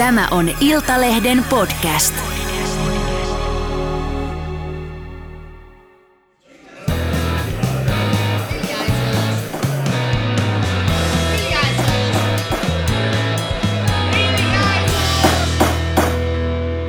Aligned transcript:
Tämä 0.00 0.28
on 0.30 0.50
Iltalehden 0.60 1.44
podcast. 1.50 2.14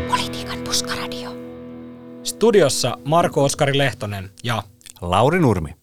Politiikan 0.08 0.60
puskaradio. 0.64 1.30
Studiossa 2.24 2.98
Marko 3.06 3.44
Oskari 3.44 3.78
Lehtonen 3.78 4.32
ja... 4.44 4.64
Lauri 5.02 5.40
Nurmi. 5.40 5.76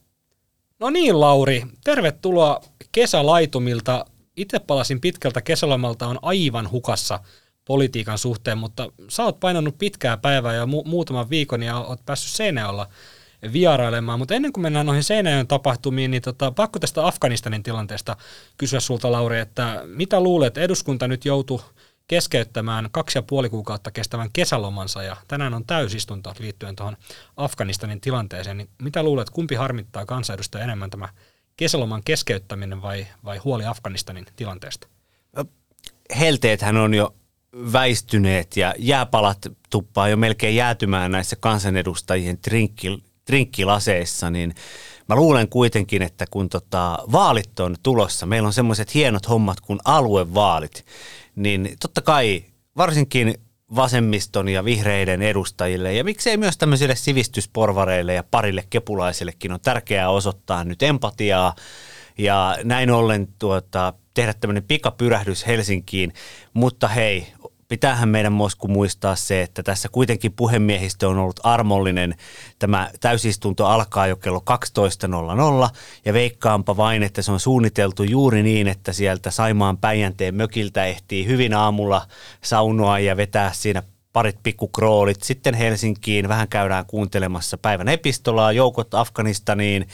No 0.81 0.91
niin, 0.91 1.21
Lauri, 1.21 1.63
tervetuloa 1.85 2.61
kesälaitumilta. 2.93 4.05
Itse 4.39 4.59
palasin 4.59 5.01
pitkältä 5.01 5.41
kesälomalta, 5.41 6.07
on 6.07 6.19
aivan 6.23 6.71
hukassa 6.71 7.21
politiikan 7.65 8.19
suhteen, 8.19 8.59
mutta 8.59 8.93
sä 9.09 9.25
oot 9.25 9.41
painanut 9.41 9.79
pitkää 9.79 10.17
päivää 10.17 10.55
jo 10.55 10.65
mu- 10.67 10.89
muutaman 10.89 11.31
viikon 11.31 11.63
ja 11.63 11.79
oot 11.79 12.07
päässyt 12.07 12.33
Seinäjoella 12.33 12.89
vierailemaan. 13.53 14.19
Mutta 14.19 14.35
ennen 14.35 14.53
kuin 14.53 14.63
mennään 14.63 14.87
noihin 14.87 15.05
Seinäjoen 15.05 15.47
tapahtumiin, 15.47 16.11
niin 16.11 16.23
tota, 16.23 16.51
pakko 16.51 16.79
tästä 16.79 17.07
Afganistanin 17.07 17.63
tilanteesta 17.63 18.17
kysyä 18.59 18.81
sulta, 18.81 19.13
Lauri, 19.13 19.39
että 19.39 19.83
mitä 19.85 20.21
luulet, 20.21 20.59
eduskunta 20.59 21.09
nyt 21.09 21.25
joutuu 21.25 21.61
keskeyttämään 22.09 22.89
kaksi 22.91 23.19
ja 23.19 23.23
puoli 23.23 23.49
kuukautta 23.49 23.91
kestävän 23.91 24.33
kesälomansa 24.33 25.03
ja 25.03 25.17
tänään 25.29 25.55
on 25.55 25.67
täysistunto 25.67 26.35
liittyen 26.39 26.77
tuohon 26.77 26.97
Afganistanin 27.37 28.01
tilanteeseen, 28.01 28.57
niin 28.57 28.69
mitä 28.83 29.03
luulet, 29.03 29.31
kumpi 29.31 29.55
harmittaa 29.55 30.07
kansanedustaja 30.07 30.65
enemmän 30.65 30.91
tämä 30.91 31.09
kesäloman 31.59 32.03
keskeyttäminen 32.05 32.83
vai, 32.83 33.07
vai 33.25 33.39
huoli 33.39 33.65
Afganistanin 33.65 34.27
tilanteesta? 34.37 34.89
Helteethän 36.19 36.77
on 36.77 36.95
jo 36.95 37.15
väistyneet 37.73 38.57
ja 38.57 38.75
jääpalat 38.79 39.39
tuppaa 39.71 40.09
jo 40.09 40.17
melkein 40.17 40.57
jäätymään 40.57 41.13
näissä 41.13 41.37
kansanedustajien 41.41 42.39
trinkki, 42.39 43.03
trinkkilaseissa, 43.25 44.31
niin 44.31 44.55
mä 45.09 45.17
luulen 45.17 45.49
kuitenkin, 45.49 46.03
että 46.03 46.25
kun 46.31 46.49
tota, 46.49 46.99
vaalit 47.13 47.61
on 47.61 47.77
tulossa, 47.83 48.27
meillä 48.27 48.47
on 48.47 48.53
semmoiset 48.53 48.95
hienot 48.95 49.29
hommat 49.29 49.61
kuin 49.61 49.79
aluevaalit, 49.85 50.87
niin 51.37 51.77
totta 51.81 52.03
kai 52.03 52.45
varsinkin 52.77 53.35
vasemmiston 53.77 54.49
ja 54.49 54.65
vihreiden 54.65 55.23
edustajille. 55.23 55.93
Ja 55.93 56.05
miksei 56.05 56.37
myös 56.37 56.59
tämmöisille 56.59 56.97
sivistysporvareille 56.97 58.15
ja 58.15 58.25
parille 58.31 58.65
kepulaisillekin 58.71 59.53
on 59.53 59.61
tärkeää 59.61 60.11
osoittaa 60.11 60.65
nyt 60.65 60.83
empatiaa. 60.83 61.55
Ja 62.19 62.59
näin 62.65 62.91
ollen 62.91 63.29
tuota, 63.39 63.93
tehdä 64.15 64.35
tämmöinen 64.35 64.65
pikapyrähdys 64.65 65.47
Helsinkiin, 65.47 66.13
mutta 66.53 66.89
hei, 66.89 67.27
pitäähän 67.69 68.09
meidän 68.09 68.33
Mosku 68.33 68.69
muistaa 68.69 69.17
se, 69.17 69.43
että 69.43 69.63
tässä 69.63 69.89
kuitenkin 69.89 70.33
puhemiehistö 70.33 71.09
on 71.09 71.19
ollut 71.19 71.41
armollinen. 71.43 72.15
Tämä 72.59 72.91
täysistunto 73.01 73.67
alkaa 73.67 74.07
jo 74.07 74.17
kello 74.17 74.43
12.00 75.69 75.77
ja 76.05 76.13
veikkaanpa 76.13 76.77
vain, 76.77 77.03
että 77.03 77.23
se 77.23 77.33
on 77.33 77.41
suunniteltu 77.41 78.03
juuri 78.03 78.43
niin, 78.43 78.69
että 78.69 78.93
sieltä 78.93 79.31
Saimaan 79.31 79.79
Päijänteen 79.79 80.35
mökiltä 80.35 80.85
ehtii 80.85 81.27
hyvin 81.27 81.55
aamulla 81.55 82.07
saunoa 82.43 82.99
ja 82.99 83.17
vetää 83.17 83.53
siinä 83.53 83.83
parit 84.13 84.43
pikkukroolit. 84.43 85.23
Sitten 85.23 85.55
Helsinkiin 85.55 86.29
vähän 86.29 86.49
käydään 86.49 86.87
kuuntelemassa 86.87 87.59
päivän 87.59 87.89
epistolaa, 87.89 88.53
joukot 88.53 88.95
Afganistaniin, 88.95 89.89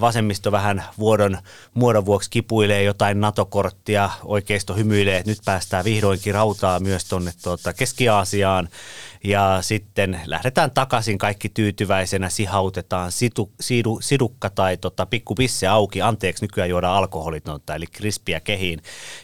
vasemmisto 0.00 0.52
vähän 0.52 0.84
vuodon 0.98 1.38
muodon 1.74 2.06
vuoksi 2.06 2.30
kipuilee 2.30 2.82
jotain 2.82 3.20
NATO-korttia, 3.20 4.10
oikeisto 4.24 4.74
hymyilee, 4.74 5.16
että 5.16 5.30
nyt 5.30 5.38
päästään 5.44 5.84
vihdoinkin 5.84 6.34
rautaa 6.34 6.80
myös 6.80 7.04
tuonne 7.04 7.32
tuota 7.42 7.72
Keski-Aasiaan. 7.72 8.68
Ja 9.24 9.58
sitten 9.60 10.20
lähdetään 10.26 10.70
takaisin 10.70 11.18
kaikki 11.18 11.48
tyytyväisenä, 11.48 12.28
sihautetaan 12.28 13.12
situ, 13.12 13.52
sidu, 13.60 13.98
sidukka 14.02 14.50
tai 14.50 14.76
tota, 14.76 15.06
pikku 15.06 15.34
pisse 15.34 15.66
auki, 15.66 16.02
anteeksi 16.02 16.44
nykyään 16.44 16.70
juodaan 16.70 16.96
alkoholitonta, 16.96 17.74
eli 17.74 17.86
krispiä 17.86 18.40
kehiin. 18.40 18.82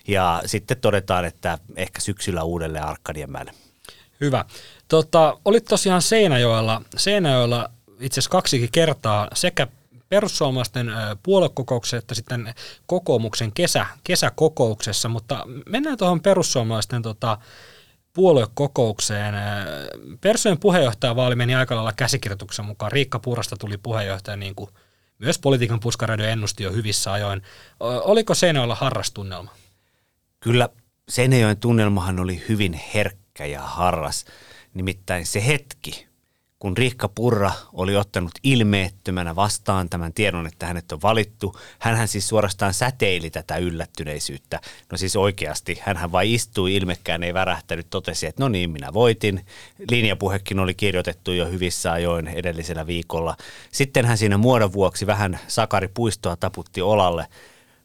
Ja 0.09 0.43
sitten 0.47 0.77
todetaan, 0.81 1.25
että 1.25 1.59
ehkä 1.77 2.01
syksyllä 2.01 2.43
uudelleen 2.43 2.85
Arkadianmäelle. 2.85 3.53
Hyvä. 4.21 4.45
Tota, 4.89 5.39
olit 5.45 5.65
tosiaan 5.65 6.03
Seinäjoella, 6.03 6.83
Seinäjoella 6.97 7.71
itse 8.01 8.21
asiassa 8.21 8.31
kaksikin 8.31 8.73
kertaa 8.73 9.29
sekä 9.35 9.67
perussuomalaisten 10.09 10.93
puoluekokouksessa 11.23 11.97
että 11.97 12.15
sitten 12.15 12.55
kokoomuksen 12.87 13.53
kesä, 13.53 13.87
kesäkokouksessa, 14.05 15.09
mutta 15.09 15.47
mennään 15.67 15.99
tuohon 15.99 16.21
perussuomalaisten 16.21 17.03
tota, 17.03 17.39
puoluekokoukseen. 18.13 19.35
Persujen 20.21 20.59
puheenjohtajavaali 20.59 21.35
meni 21.35 21.55
aika 21.55 21.75
lailla 21.75 21.93
käsikirjoituksen 21.93 22.65
mukaan. 22.65 22.93
Riikka 22.93 23.19
Purasta 23.19 23.57
tuli 23.57 23.77
puheenjohtaja 23.77 24.37
niin 24.37 24.55
kuin 24.55 24.71
myös 25.19 25.39
politiikan 25.39 25.81
puskaradio 25.81 26.27
ennusti 26.27 26.63
jo 26.63 26.73
hyvissä 26.73 27.13
ajoin. 27.13 27.43
Oliko 27.81 28.35
Seinäjoella 28.35 28.75
harrastunnelma? 28.75 29.51
Kyllä 30.41 30.69
Seinäjoen 31.09 31.57
tunnelmahan 31.57 32.21
oli 32.21 32.45
hyvin 32.49 32.81
herkkä 32.95 33.28
herkkä 33.39 33.45
ja 33.45 33.63
harras. 33.63 34.25
Nimittäin 34.75 35.27
se 35.27 35.47
hetki, 35.47 36.07
kun 36.59 36.77
Riikka 36.77 37.09
Purra 37.09 37.53
oli 37.73 37.97
ottanut 37.97 38.33
ilmeettömänä 38.43 39.37
vastaan 39.37 39.89
tämän 39.89 40.13
tiedon, 40.13 40.47
että 40.47 40.67
hänet 40.67 40.93
on 40.93 41.03
valittu, 41.03 41.55
hän 41.79 42.09
siis 42.09 42.29
suorastaan 42.29 42.75
säteili 42.75 43.31
tätä 43.31 43.57
yllättyneisyyttä. 43.57 44.61
No 44.93 44.99
siis 44.99 45.17
oikeasti, 45.17 45.79
hän 45.81 46.13
vain 46.13 46.31
istui, 46.31 46.75
ilmekkään 46.75 47.23
ei 47.23 47.35
värähtänyt, 47.35 47.87
totesi, 47.91 48.27
että 48.27 48.43
no 48.43 48.49
niin, 48.49 48.71
minä 48.71 48.93
voitin. 48.93 49.47
Linjapuhekin 49.91 50.59
oli 50.59 50.75
kirjoitettu 50.75 51.33
jo 51.33 51.47
hyvissä 51.47 51.93
ajoin 51.93 52.29
edellisellä 52.29 52.87
viikolla. 52.87 53.37
Sitten 53.73 54.05
hän 54.05 54.19
siinä 54.19 54.39
muodon 54.39 54.73
vuoksi 54.73 55.07
vähän 55.07 55.39
Sakari 55.49 55.89
Puistoa 55.89 56.37
taputti 56.37 56.83
olalle– 56.83 57.27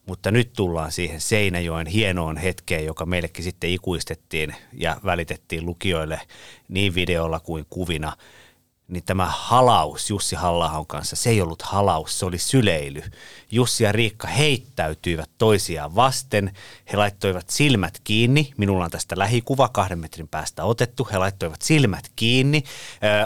mutta 0.05 0.31
nyt 0.31 0.53
tullaan 0.53 0.91
siihen 0.91 1.21
Seinäjoen 1.21 1.87
hienoon 1.87 2.37
hetkeen, 2.37 2.85
joka 2.85 3.05
meillekin 3.05 3.43
sitten 3.43 3.69
ikuistettiin 3.69 4.55
ja 4.73 4.97
välitettiin 5.05 5.65
lukijoille 5.65 6.21
niin 6.67 6.95
videolla 6.95 7.39
kuin 7.39 7.65
kuvina– 7.69 8.17
niin 8.93 9.03
tämä 9.05 9.25
halaus 9.25 10.09
Jussi 10.09 10.35
halla 10.35 10.85
kanssa, 10.87 11.15
se 11.15 11.29
ei 11.29 11.41
ollut 11.41 11.61
halaus, 11.61 12.19
se 12.19 12.25
oli 12.25 12.37
syleily. 12.37 13.03
Jussi 13.51 13.83
ja 13.83 13.91
Riikka 13.91 14.27
heittäytyivät 14.27 15.29
toisiaan 15.37 15.95
vasten, 15.95 16.51
he 16.91 16.97
laittoivat 16.97 17.49
silmät 17.49 18.01
kiinni, 18.03 18.53
minulla 18.57 18.85
on 18.85 18.91
tästä 18.91 19.17
lähikuva 19.17 19.69
kahden 19.69 19.99
metrin 19.99 20.27
päästä 20.27 20.63
otettu, 20.63 21.07
he 21.11 21.17
laittoivat 21.17 21.61
silmät 21.61 22.11
kiinni, 22.15 22.63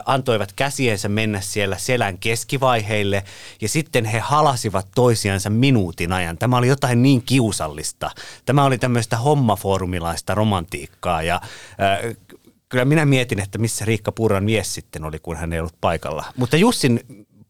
antoivat 0.05 0.53
käsiensä 0.53 1.09
mennä 1.09 1.41
siellä 1.41 1.77
selän 1.77 2.17
keskivaiheille 2.17 3.23
ja 3.61 3.69
sitten 3.69 4.05
he 4.05 4.19
halasivat 4.19 4.87
toisiansa 4.95 5.49
minuutin 5.49 6.13
ajan. 6.13 6.37
Tämä 6.37 6.57
oli 6.57 6.67
jotain 6.67 7.03
niin 7.03 7.21
kiusallista. 7.21 8.11
Tämä 8.45 8.65
oli 8.65 8.77
tämmöistä 8.77 9.17
hommafoorumilaista 9.17 10.35
romantiikkaa 10.35 11.21
ja 11.21 11.41
kyllä 12.69 12.85
minä 12.85 13.05
mietin, 13.05 13.39
että 13.39 13.57
missä 13.57 13.85
Riikka 13.85 14.11
Purran 14.11 14.43
mies 14.43 14.73
sitten 14.73 15.03
oli, 15.03 15.19
kun 15.19 15.37
hän 15.37 15.53
ei 15.53 15.59
ollut 15.59 15.81
paikalla. 15.81 16.25
Mutta 16.37 16.57
Jussin 16.57 16.99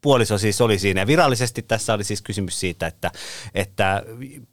puoliso 0.01 0.38
siis 0.38 0.61
oli 0.61 0.79
siinä. 0.79 1.07
Virallisesti 1.07 1.61
tässä 1.61 1.94
oli 1.94 2.03
siis 2.03 2.22
kysymys 2.22 2.59
siitä, 2.59 2.88
että, 2.88 3.11
että 3.53 4.03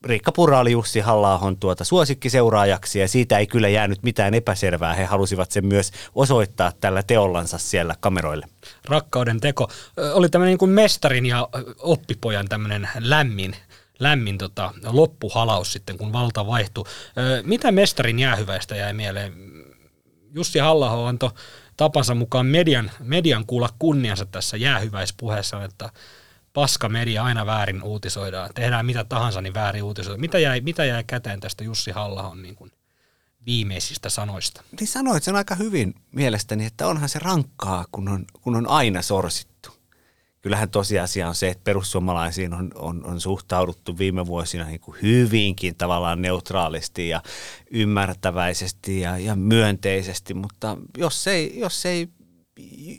Riikka 0.05 0.33
Purra 0.33 0.59
oli 0.59 0.73
Jussi 0.73 1.01
halla 1.01 1.41
tuota 1.61 1.85
suosikkiseuraajaksi 1.85 2.99
ja 2.99 3.09
siitä 3.09 3.39
ei 3.39 3.47
kyllä 3.47 3.69
jäänyt 3.69 4.03
mitään 4.03 4.35
epäselvää. 4.35 4.95
He 4.95 5.05
halusivat 5.05 5.51
sen 5.51 5.67
myös 5.67 5.93
osoittaa 6.15 6.73
tällä 6.81 7.03
teollansa 7.03 7.59
siellä 7.59 7.95
kameroille. 8.01 8.47
Rakkauden 8.89 9.41
teko. 9.41 9.69
Oli 10.15 10.29
tämmöinen 10.29 10.51
niin 10.51 10.59
kuin 10.59 10.71
mestarin 10.71 11.27
ja 11.27 11.49
oppipojan 11.79 12.49
tämmöinen 12.49 12.89
lämmin 12.99 13.57
lämmin 13.99 14.39
tota, 14.39 14.73
loppuhalaus 14.87 15.73
sitten, 15.73 15.99
kun 15.99 16.13
valta 16.13 16.47
vaihtui. 16.47 16.85
Mitä 17.43 17.73
mestarin 17.73 18.19
jäähyväistä 18.19 18.77
jäi 18.77 18.93
mieleen? 18.93 19.54
Jussi 20.35 20.59
halla 20.59 21.09
antoi 21.09 21.31
tapansa 21.77 22.15
mukaan 22.15 22.47
median, 22.47 22.91
median 23.01 23.47
kuulla 23.47 23.69
kunniansa 23.79 24.27
tässä 24.27 24.57
jäähyväispuheessa, 24.57 25.65
että 25.65 25.91
paska 26.53 26.89
media 26.89 27.25
aina 27.25 27.47
väärin 27.47 27.83
uutisoidaan. 27.83 28.51
Tehdään 28.55 28.87
mitä 28.87 29.05
tahansa, 29.05 29.41
niin 29.41 29.55
väärin 29.55 29.83
uutisoidaan. 29.83 30.21
Mitä 30.21 30.39
jäi, 30.39 30.61
mitä 30.61 30.85
jäi 30.85 31.05
käteen 31.07 31.41
tästä 31.41 31.65
Jussi 31.65 31.91
halla 31.91 32.35
niin 32.35 32.55
kuin 32.55 32.73
viimeisistä 33.47 34.09
sanoista? 34.09 34.63
Niin 34.81 34.89
sanoit 34.89 35.23
sen 35.23 35.37
aika 35.37 35.55
hyvin 35.55 35.95
mielestäni, 36.13 36.67
että 36.67 36.87
onhan 36.87 37.09
se 37.09 37.19
rankkaa, 37.19 37.85
kun 37.93 38.09
on, 38.09 38.25
kun 38.43 38.57
on 38.57 38.69
aina 38.69 39.03
sorsittu 39.03 39.54
kyllähän 40.45 40.71
tosiasia 40.71 41.29
on 41.29 41.35
se, 41.35 41.49
että 41.49 41.65
perussuomalaisiin 41.65 42.55
on, 42.55 42.71
on, 42.75 43.05
on 43.07 43.21
suhtauduttu 43.21 43.99
viime 43.99 44.27
vuosina 44.27 44.65
niin 44.65 44.81
kuin 44.81 44.99
hyvinkin 45.03 45.75
tavallaan 45.77 46.23
neutraalisti 46.23 47.09
ja 47.09 47.23
ymmärtäväisesti 47.71 49.01
ja, 49.01 49.19
ja 49.19 49.37
myönteisesti, 49.37 50.35
mutta 50.35 50.77
jos 50.99 51.27
ei, 51.27 51.59
jos 51.59 51.87
ei 51.87 52.09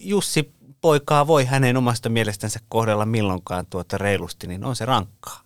Jussi 0.01 0.54
poikaa 0.85 1.27
voi 1.27 1.45
hänen 1.45 1.77
omasta 1.77 2.09
mielestänsä 2.09 2.59
kohdella 2.69 3.05
milloinkaan 3.05 3.65
tuota 3.69 3.97
reilusti, 3.97 4.47
niin 4.47 4.65
on 4.65 4.75
se 4.75 4.85
rankkaa. 4.85 5.41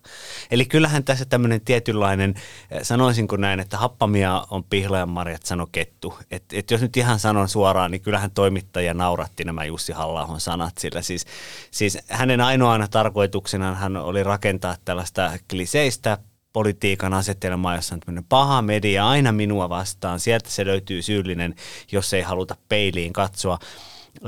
Eli 0.50 0.64
kyllähän 0.64 1.04
tässä 1.04 1.24
tämmöinen 1.24 1.60
tietynlainen, 1.60 2.34
eh, 2.70 2.82
sanoisinko 2.82 3.36
näin, 3.36 3.60
että 3.60 3.76
happamia 3.76 4.46
on 4.50 4.64
pihlajan 4.64 5.08
marjat, 5.08 5.42
sano 5.42 5.66
kettu. 5.72 6.14
Et, 6.30 6.44
et 6.52 6.70
jos 6.70 6.80
nyt 6.80 6.96
ihan 6.96 7.18
sanon 7.18 7.48
suoraan, 7.48 7.90
niin 7.90 8.00
kyllähän 8.00 8.30
toimittaja 8.30 8.94
nauratti 8.94 9.44
nämä 9.44 9.64
Jussi 9.64 9.92
halla 9.92 10.38
sanat, 10.38 10.78
sillä 10.78 11.02
siis, 11.02 11.26
siis 11.70 11.98
hänen 12.08 12.40
ainoana 12.40 12.88
tarkoituksena 12.88 13.74
hän 13.74 13.96
oli 13.96 14.22
rakentaa 14.22 14.76
tällaista 14.84 15.32
kliseistä 15.50 16.18
politiikan 16.52 17.14
asetelmaa, 17.14 17.76
jossa 17.76 17.94
on 17.94 18.00
tämmöinen 18.00 18.24
paha 18.28 18.62
media 18.62 19.08
aina 19.08 19.32
minua 19.32 19.68
vastaan. 19.68 20.20
Sieltä 20.20 20.50
se 20.50 20.66
löytyy 20.66 21.02
syyllinen, 21.02 21.54
jos 21.92 22.14
ei 22.14 22.22
haluta 22.22 22.56
peiliin 22.68 23.12
katsoa. 23.12 23.58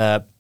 Ö, 0.01 0.32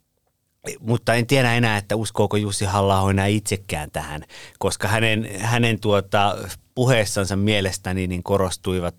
mutta 0.81 1.15
en 1.15 1.27
tiedä 1.27 1.55
enää, 1.55 1.77
että 1.77 1.97
uskooko 1.97 2.37
Jussi 2.37 2.65
halla 2.65 3.11
enää 3.11 3.27
itsekään 3.27 3.91
tähän, 3.91 4.25
koska 4.59 4.89
hänen, 4.89 5.29
hänen 5.41 5.81
tuota, 5.81 6.37
puheessansa 6.75 7.37
mielestäni 7.37 8.07
niin 8.07 8.23
korostuivat 8.23 8.95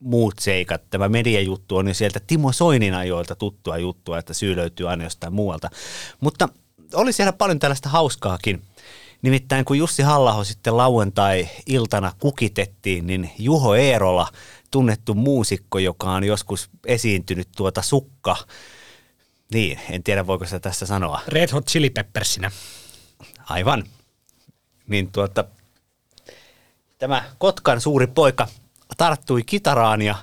muut 0.00 0.38
seikat. 0.38 0.82
Tämä 0.90 1.08
mediajuttu 1.08 1.76
on 1.76 1.88
jo 1.88 1.94
sieltä 1.94 2.20
Timo 2.26 2.52
Soinin 2.52 2.94
ajoilta 2.94 3.34
tuttua 3.34 3.78
juttua, 3.78 4.18
että 4.18 4.34
syy 4.34 4.56
löytyy 4.56 4.88
aina 4.88 5.04
jostain 5.04 5.32
muualta. 5.32 5.70
Mutta 6.20 6.48
oli 6.94 7.12
siellä 7.12 7.32
paljon 7.32 7.58
tällaista 7.58 7.88
hauskaakin. 7.88 8.62
Nimittäin 9.22 9.64
kun 9.64 9.78
Jussi 9.78 10.02
Hallaho 10.02 10.44
sitten 10.44 10.76
lauantai-iltana 10.76 12.12
kukitettiin, 12.18 13.06
niin 13.06 13.30
Juho 13.38 13.74
Eerola, 13.74 14.28
tunnettu 14.70 15.14
muusikko, 15.14 15.78
joka 15.78 16.10
on 16.10 16.24
joskus 16.24 16.70
esiintynyt 16.86 17.48
tuota 17.56 17.82
sukka, 17.82 18.36
niin, 19.54 19.78
en 19.90 20.02
tiedä 20.02 20.26
voiko 20.26 20.44
sitä 20.44 20.60
tässä 20.60 20.86
sanoa. 20.86 21.20
Red 21.28 21.52
Hot 21.52 21.66
Chili 21.66 21.90
Peppersinä. 21.90 22.50
Aivan. 23.44 23.84
Niin 24.86 25.12
tuota, 25.12 25.44
tämä 26.98 27.24
Kotkan 27.38 27.80
suuri 27.80 28.06
poika 28.06 28.48
tarttui 28.96 29.42
kitaraan 29.42 30.02
ja 30.02 30.14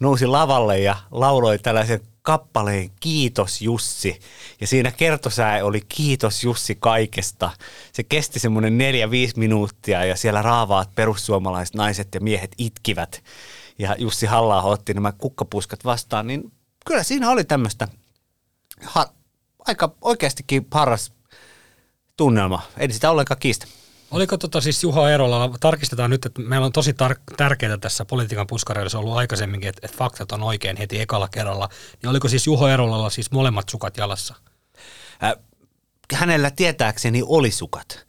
nousi 0.00 0.26
lavalle 0.26 0.78
ja 0.78 0.96
lauloi 1.10 1.58
tällaisen 1.58 2.00
kappaleen 2.22 2.90
Kiitos 3.00 3.62
Jussi. 3.62 4.20
Ja 4.60 4.66
siinä 4.66 4.90
kertosää 4.90 5.64
oli 5.64 5.80
Kiitos 5.80 6.44
Jussi 6.44 6.76
kaikesta. 6.80 7.50
Se 7.92 8.02
kesti 8.02 8.38
semmoinen 8.38 8.78
neljä, 8.78 9.10
viisi 9.10 9.38
minuuttia 9.38 10.04
ja 10.04 10.16
siellä 10.16 10.42
raavaat 10.42 10.94
perussuomalaiset 10.94 11.74
naiset 11.74 12.08
ja 12.14 12.20
miehet 12.20 12.52
itkivät. 12.58 13.22
Ja 13.78 13.96
Jussi 13.98 14.26
halla 14.26 14.62
otti 14.62 14.94
nämä 14.94 15.12
kukkapuskat 15.12 15.84
vastaan, 15.84 16.26
niin 16.26 16.52
kyllä 16.86 17.02
siinä 17.02 17.30
oli 17.30 17.44
tämmöistä 17.44 17.88
ha- 18.82 19.12
aika 19.66 19.94
oikeastikin 20.02 20.64
paras 20.64 21.12
tunnelma. 22.16 22.62
Ei 22.76 22.92
sitä 22.92 23.10
ollenkaan 23.10 23.40
kiistä. 23.40 23.66
Oliko 24.10 24.36
tota 24.36 24.60
siis 24.60 24.82
Juha 24.82 25.10
Erola, 25.10 25.50
tarkistetaan 25.60 26.10
nyt, 26.10 26.26
että 26.26 26.42
meillä 26.42 26.66
on 26.66 26.72
tosi 26.72 26.92
tar- 26.92 27.34
tärkeää 27.36 27.78
tässä 27.78 28.04
politiikan 28.04 28.46
puskareilla, 28.46 28.98
ollut 28.98 29.16
aikaisemminkin, 29.16 29.68
että, 29.68 29.80
että 29.84 29.96
faktat 29.96 30.32
on 30.32 30.42
oikein 30.42 30.76
heti 30.76 31.00
ekalla 31.00 31.28
kerralla, 31.28 31.68
niin 32.02 32.10
oliko 32.10 32.28
siis 32.28 32.46
Juho 32.46 32.68
Erolalla 32.68 33.10
siis 33.10 33.30
molemmat 33.30 33.68
sukat 33.68 33.96
jalassa? 33.96 34.34
Äh, 35.24 35.32
hänellä 36.14 36.50
tietääkseni 36.50 37.22
oli 37.26 37.50
sukat 37.50 38.06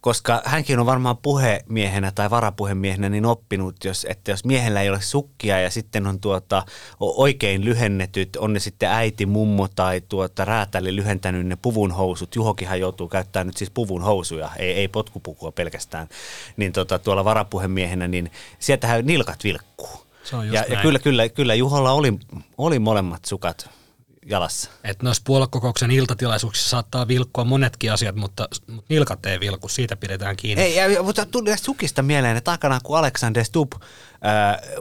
koska 0.00 0.42
hänkin 0.44 0.78
on 0.78 0.86
varmaan 0.86 1.16
puhemiehenä 1.16 2.12
tai 2.14 2.30
varapuhemiehenä 2.30 3.08
niin 3.08 3.26
oppinut, 3.26 3.84
jos, 3.84 4.06
että 4.10 4.30
jos 4.30 4.44
miehellä 4.44 4.82
ei 4.82 4.90
ole 4.90 5.00
sukkia 5.00 5.60
ja 5.60 5.70
sitten 5.70 6.06
on 6.06 6.20
tuota, 6.20 6.62
oikein 7.00 7.64
lyhennetyt, 7.64 8.36
on 8.36 8.52
ne 8.52 8.60
sitten 8.60 8.90
äiti, 8.90 9.26
mummo 9.26 9.68
tai 9.68 10.00
tuota, 10.08 10.44
räätäli 10.44 10.96
lyhentänyt 10.96 11.46
ne 11.46 11.56
puvun 11.56 11.92
housut, 11.92 12.36
Juhokinhan 12.36 12.80
joutuu 12.80 13.08
käyttämään 13.08 13.46
nyt 13.46 13.56
siis 13.56 13.70
puvun 13.70 14.02
housuja, 14.02 14.50
ei, 14.58 14.72
ei 14.72 14.88
potkupukua 14.88 15.52
pelkästään, 15.52 16.08
niin 16.56 16.72
tuota, 16.72 16.98
tuolla 16.98 17.24
varapuhemiehenä, 17.24 18.08
niin 18.08 18.30
sieltähän 18.58 19.06
nilkat 19.06 19.44
vilkkuu. 19.44 20.06
ja, 20.52 20.64
ja 20.68 20.82
kyllä, 20.82 20.98
kyllä, 20.98 21.28
kyllä 21.28 21.54
Juholla 21.54 21.92
oli, 21.92 22.18
oli 22.58 22.78
molemmat 22.78 23.24
sukat 23.24 23.79
jalassa. 24.26 24.70
Että 24.84 25.04
noissa 25.04 25.22
puoluekokouksen 25.26 25.90
iltatilaisuuksissa 25.90 26.70
saattaa 26.70 27.08
vilkkua 27.08 27.44
monetkin 27.44 27.92
asiat, 27.92 28.16
mutta, 28.16 28.48
mutta 28.66 28.86
nilkat 28.88 29.26
ei 29.26 29.40
vilku, 29.40 29.68
siitä 29.68 29.96
pidetään 29.96 30.36
kiinni. 30.36 30.62
Ei, 30.62 30.94
ja, 30.94 31.02
mutta 31.02 31.26
tuli 31.26 31.58
sukista 31.58 32.02
mieleen, 32.02 32.36
että 32.36 32.50
aikanaan 32.50 32.80
kun 32.84 32.98
Alexander 32.98 33.44
Stubb 33.44 33.72
äh, 33.72 33.80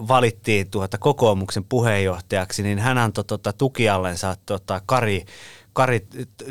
valittiin 0.08 0.70
tuota 0.70 0.98
kokoomuksen 0.98 1.64
puheenjohtajaksi, 1.64 2.64
niin 2.64 2.80
hän 2.80 2.98
antoi 2.98 3.24
tuota, 3.24 3.54
tukiallensa 3.54 4.36
tuota, 4.46 4.82
Kari, 4.86 5.26
Kari 5.74 6.08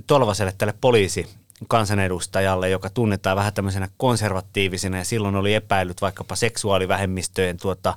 Tolvaselle 0.07 0.55
tälle 0.59 0.75
poliisi 0.81 1.38
kansanedustajalle, 1.69 2.71
joka 2.71 2.91
tunnetaan 2.91 3.37
vähän 3.37 3.53
tämmöisenä 3.53 3.89
konservatiivisena 3.97 4.99
ja 4.99 5.05
silloin 5.05 5.37
oli 5.37 5.55
epäillyt 5.55 6.01
vaikkapa 6.01 6.37
seksuaalivähemmistöjen 6.37 7.57
tuota, 7.57 7.95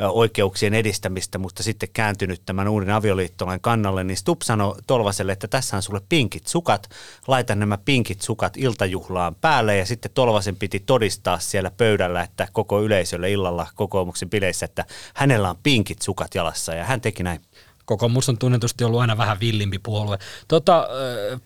oikeuksien 0.00 0.74
edistämistä, 0.74 1.38
mutta 1.38 1.62
sitten 1.62 1.88
kääntynyt 1.92 2.42
tämän 2.46 2.68
uuden 2.68 2.90
avioliittolain 2.90 3.60
kannalle, 3.60 4.04
niin 4.04 4.16
Stup 4.16 4.42
sanoi 4.42 4.76
Tolvaselle, 4.86 5.32
että 5.32 5.48
tässä 5.48 5.76
on 5.76 5.82
sulle 5.82 6.00
pinkit 6.08 6.46
sukat, 6.46 6.88
laita 7.26 7.54
nämä 7.54 7.78
pinkit 7.78 8.22
sukat 8.22 8.56
iltajuhlaan 8.56 9.34
päälle 9.34 9.76
ja 9.76 9.86
sitten 9.86 10.10
Tolvasen 10.14 10.56
piti 10.56 10.80
todistaa 10.80 11.38
siellä 11.38 11.70
pöydällä, 11.70 12.22
että 12.22 12.48
koko 12.52 12.82
yleisölle 12.82 13.30
illalla 13.30 13.66
kokoomuksen 13.74 14.30
bileissä, 14.30 14.64
että 14.64 14.84
hänellä 15.14 15.50
on 15.50 15.56
pinkit 15.62 16.02
sukat 16.02 16.34
jalassa 16.34 16.74
ja 16.74 16.84
hän 16.84 17.00
teki 17.00 17.22
näin. 17.22 17.40
Kokoomus 17.84 18.28
on 18.28 18.38
tunnetusti 18.38 18.84
ollut 18.84 19.00
aina 19.00 19.18
vähän 19.18 19.40
villimpi 19.40 19.78
puolue. 19.78 20.18
Tota, 20.48 20.88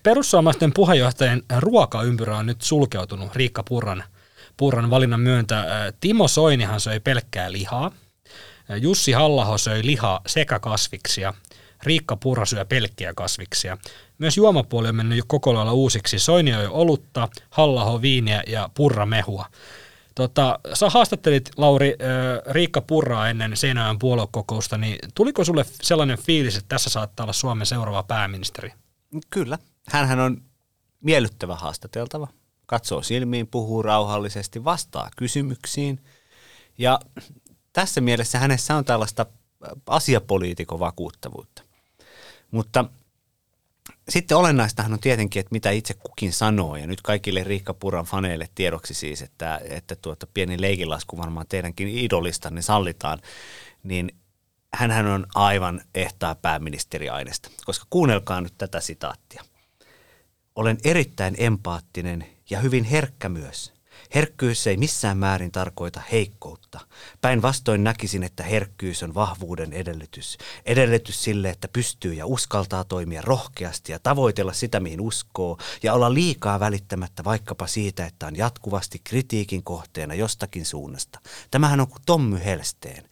perussuomalaisten 0.03 0.73
puheenjohtajan 0.73 1.43
ruokaympyrä 1.59 2.37
on 2.37 2.47
nyt 2.47 2.63
sulkeutunut 2.63 3.37
Riikka 3.37 3.63
Purran, 3.63 4.05
Purran 4.57 4.91
valinnan 4.91 5.21
myöntä. 5.21 5.65
Timo 6.01 6.29
Soinihan 6.29 6.81
söi 6.81 7.01
pelkkää 7.01 7.53
lihaa. 7.53 7.91
Jussi 8.81 9.13
Hallaho 9.13 9.59
söi 9.59 9.87
lihaa 9.87 10.21
sekä 10.27 10.59
kasviksia. 10.59 11.35
Riikka 11.83 12.17
Purra 12.17 12.47
syö 12.47 12.65
pelkkiä 12.65 13.15
kasviksia. 13.15 13.79
Myös 14.19 14.37
juomapuoli 14.37 14.89
on 14.89 14.97
mennyt 14.97 15.19
jo 15.19 15.25
koko 15.27 15.55
lailla 15.55 15.73
uusiksi. 15.73 16.19
Soini 16.19 16.55
on 16.55 16.69
olutta, 16.71 17.29
Hallaho 17.51 18.03
viiniä 18.03 18.43
ja 18.47 18.71
Purra 18.75 19.07
mehua. 19.07 19.47
Tota, 20.19 20.59
sä 20.75 20.91
haastattelit, 20.91 21.51
Lauri, 21.57 21.97
Riikka 22.51 22.81
Purraa 22.81 23.29
ennen 23.29 23.57
Seinäjön 23.57 23.99
puoluekokousta, 23.99 24.79
niin 24.79 24.99
tuliko 25.15 25.45
sulle 25.45 25.65
sellainen 25.83 26.19
fiilis, 26.19 26.57
että 26.57 26.69
tässä 26.69 26.91
saattaa 26.91 27.25
olla 27.25 27.33
Suomen 27.33 27.67
seuraava 27.67 28.03
pääministeri? 28.03 28.73
Kyllä. 29.31 29.59
Hänhän 29.89 30.21
on 30.21 30.43
miellyttävä 31.01 31.55
haastateltava. 31.55 32.29
Katsoo 32.67 33.03
silmiin, 33.03 33.47
puhuu 33.47 33.83
rauhallisesti, 33.83 34.65
vastaa 34.65 35.11
kysymyksiin. 35.17 36.01
Ja 36.79 37.01
tässä 37.73 38.01
mielessä 38.01 38.39
hänessä 38.39 38.77
on 38.77 38.85
tällaista 38.85 39.27
asiapoliitikon 39.87 40.81
vakuuttavuutta. 40.81 41.63
Mutta 42.51 42.85
sitten 44.09 44.37
olennaistahan 44.37 44.93
on 44.93 45.01
tietenkin, 45.01 45.41
että 45.41 45.53
mitä 45.53 45.71
itse 45.71 45.95
kukin 45.95 46.33
sanoo, 46.33 46.77
ja 46.77 46.87
nyt 46.87 47.03
kaikille 47.03 47.45
Riikka 47.45 47.75
Puran 47.75 48.05
faneille 48.05 48.49
tiedoksi 48.55 48.95
siis, 48.95 49.23
että, 49.23 49.61
että 49.65 49.97
tuota 49.97 50.27
pieni 50.35 50.61
leikilasku 50.61 51.19
varmaan 51.19 51.47
teidänkin 51.49 51.89
idolista 51.89 52.51
niin 52.51 52.63
sallitaan, 52.63 53.19
niin 53.83 54.13
hän 54.75 55.07
on 55.07 55.27
aivan 55.35 55.81
ehtaa 55.95 56.35
pääministeriaineesta, 56.35 57.51
koska 57.65 57.87
kuunnelkaa 57.91 58.41
nyt 58.41 58.55
tätä 58.59 58.81
sitaattia. 58.81 59.45
Olen 60.57 60.79
erittäin 60.85 61.35
empaattinen 61.39 62.27
ja 62.51 62.59
hyvin 62.61 62.85
herkkä 62.85 63.29
myös– 63.29 63.73
Herkkyys 64.15 64.67
ei 64.67 64.77
missään 64.77 65.19
määrin 65.19 65.53
tarkoita 65.53 66.01
heikkoutta. 66.13 66.81
Päinvastoin 67.21 67.85
näkisin, 67.85 68.23
että 68.23 68.43
herkkyys 68.43 69.03
on 69.03 69.15
vahvuuden 69.15 69.73
edellytys. 69.73 70.39
Edellytys 70.65 71.25
sille, 71.25 71.51
että 71.51 71.69
pystyy 71.69 72.15
ja 72.15 72.27
uskaltaa 72.27 72.85
toimia 72.85 73.23
rohkeasti 73.23 73.93
ja 73.93 73.99
tavoitella 73.99 74.53
sitä, 74.53 74.81
mihin 74.81 75.01
uskoo, 75.01 75.59
ja 75.83 75.95
olla 75.95 76.15
liikaa 76.15 76.61
välittämättä 76.61 77.25
vaikkapa 77.25 77.67
siitä, 77.67 78.07
että 78.07 78.27
on 78.27 78.37
jatkuvasti 78.37 79.01
kritiikin 79.05 79.63
kohteena 79.63 80.15
jostakin 80.15 80.67
suunnasta. 80.67 81.21
Tämähän 81.51 81.81
on 81.81 81.89
kuin 81.89 82.03
Tommy 82.07 82.45
Helsteen, 82.45 83.05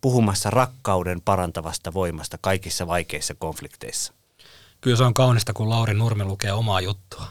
puhumassa 0.00 0.50
rakkauden 0.50 1.20
parantavasta 1.20 1.94
voimasta 1.94 2.38
kaikissa 2.40 2.86
vaikeissa 2.86 3.34
konflikteissa. 3.34 4.12
Kyllä 4.80 4.96
se 4.96 5.04
on 5.04 5.14
kaunista, 5.14 5.52
kun 5.52 5.70
Lauri 5.70 5.94
Nurmi 5.94 6.24
lukee 6.24 6.52
omaa 6.52 6.80
juttua. 6.80 7.26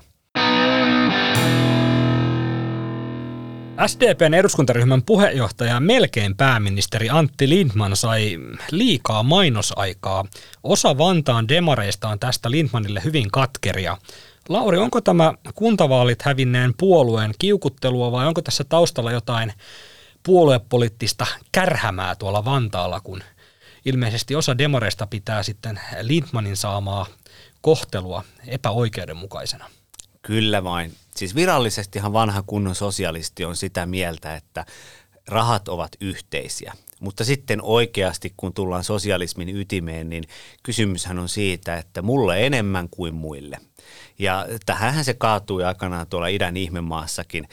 SDPn 3.87 4.33
eduskuntaryhmän 4.33 5.03
puheenjohtaja 5.03 5.79
melkein 5.79 6.35
pääministeri 6.35 7.09
Antti 7.09 7.49
Lindman 7.49 7.95
sai 7.95 8.39
liikaa 8.71 9.23
mainosaikaa. 9.23 10.25
Osa 10.63 10.97
Vantaan 10.97 11.47
demareista 11.47 12.07
on 12.09 12.19
tästä 12.19 12.51
Lindmanille 12.51 13.01
hyvin 13.03 13.31
katkeria. 13.31 13.97
Lauri, 14.49 14.77
onko 14.77 15.01
tämä 15.01 15.33
kuntavaalit 15.55 16.21
hävinneen 16.21 16.73
puolueen 16.77 17.33
kiukuttelua 17.39 18.11
vai 18.11 18.27
onko 18.27 18.41
tässä 18.41 18.63
taustalla 18.63 19.11
jotain 19.11 19.53
puoluepoliittista 20.23 21.25
kärhämää 21.51 22.15
tuolla 22.15 22.45
Vantaalla, 22.45 22.99
kun 22.99 23.23
ilmeisesti 23.85 24.35
osa 24.35 24.57
demareista 24.57 25.07
pitää 25.07 25.43
sitten 25.43 25.79
Lindmanin 26.01 26.57
saamaa 26.57 27.05
kohtelua 27.61 28.23
epäoikeudenmukaisena. 28.47 29.69
Kyllä 30.25 30.63
vain. 30.63 30.93
Siis 31.15 31.35
virallisestihan 31.35 32.13
vanha 32.13 32.43
kunnon 32.47 32.75
sosialisti 32.75 33.45
on 33.45 33.55
sitä 33.55 33.85
mieltä, 33.85 34.35
että 34.35 34.65
rahat 35.27 35.67
ovat 35.67 35.91
yhteisiä. 36.01 36.73
Mutta 36.99 37.25
sitten 37.25 37.61
oikeasti, 37.61 38.33
kun 38.37 38.53
tullaan 38.53 38.83
sosialismin 38.83 39.57
ytimeen, 39.57 40.09
niin 40.09 40.23
kysymyshän 40.63 41.19
on 41.19 41.29
siitä, 41.29 41.77
että 41.77 42.01
mulle 42.01 42.45
enemmän 42.45 42.89
kuin 42.89 43.15
muille. 43.15 43.57
Ja 44.19 44.45
tähänhän 44.65 45.05
se 45.05 45.13
kaatui 45.13 45.63
aikanaan 45.63 46.07
tuolla 46.07 46.27
idän 46.27 46.57
ihmemaassakin 46.57 47.47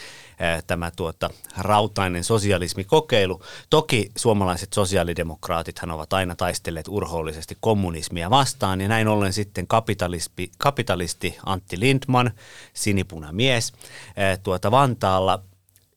tämä 0.67 0.91
tuota, 0.97 1.31
rautainen 1.59 2.25
sosialismikokeilu. 2.25 3.43
Toki 3.71 4.13
suomalaiset 4.17 4.73
sosiaalidemokraatithan 4.73 5.91
ovat 5.91 6.13
aina 6.13 6.37
taistelleet 6.37 6.89
urhoollisesti 6.89 7.57
kommunismia 7.61 8.31
vastaan 8.31 8.81
ja 8.81 8.89
näin 8.89 9.09
ollen 9.09 9.33
sitten 9.33 9.67
kapitalisti, 10.59 11.37
Antti 11.47 11.81
Lindman, 11.81 12.31
sinipunamies, 12.75 13.73
tuota 14.43 14.71
Vantaalla 14.71 15.43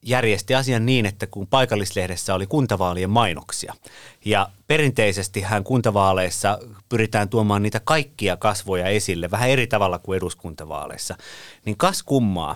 järjesti 0.03 0.55
asian 0.55 0.85
niin, 0.85 1.05
että 1.05 1.27
kun 1.27 1.47
paikallislehdessä 1.47 2.35
oli 2.35 2.47
kuntavaalien 2.47 3.09
mainoksia 3.09 3.73
ja 4.25 4.49
perinteisesti 4.67 5.41
hän 5.41 5.63
kuntavaaleissa 5.63 6.59
pyritään 6.89 7.29
tuomaan 7.29 7.63
niitä 7.63 7.81
kaikkia 7.83 8.37
kasvoja 8.37 8.87
esille 8.87 9.31
vähän 9.31 9.49
eri 9.49 9.67
tavalla 9.67 9.99
kuin 9.99 10.17
eduskuntavaaleissa, 10.17 11.15
niin 11.65 11.77
kas 11.77 12.03
kummaa, 12.03 12.55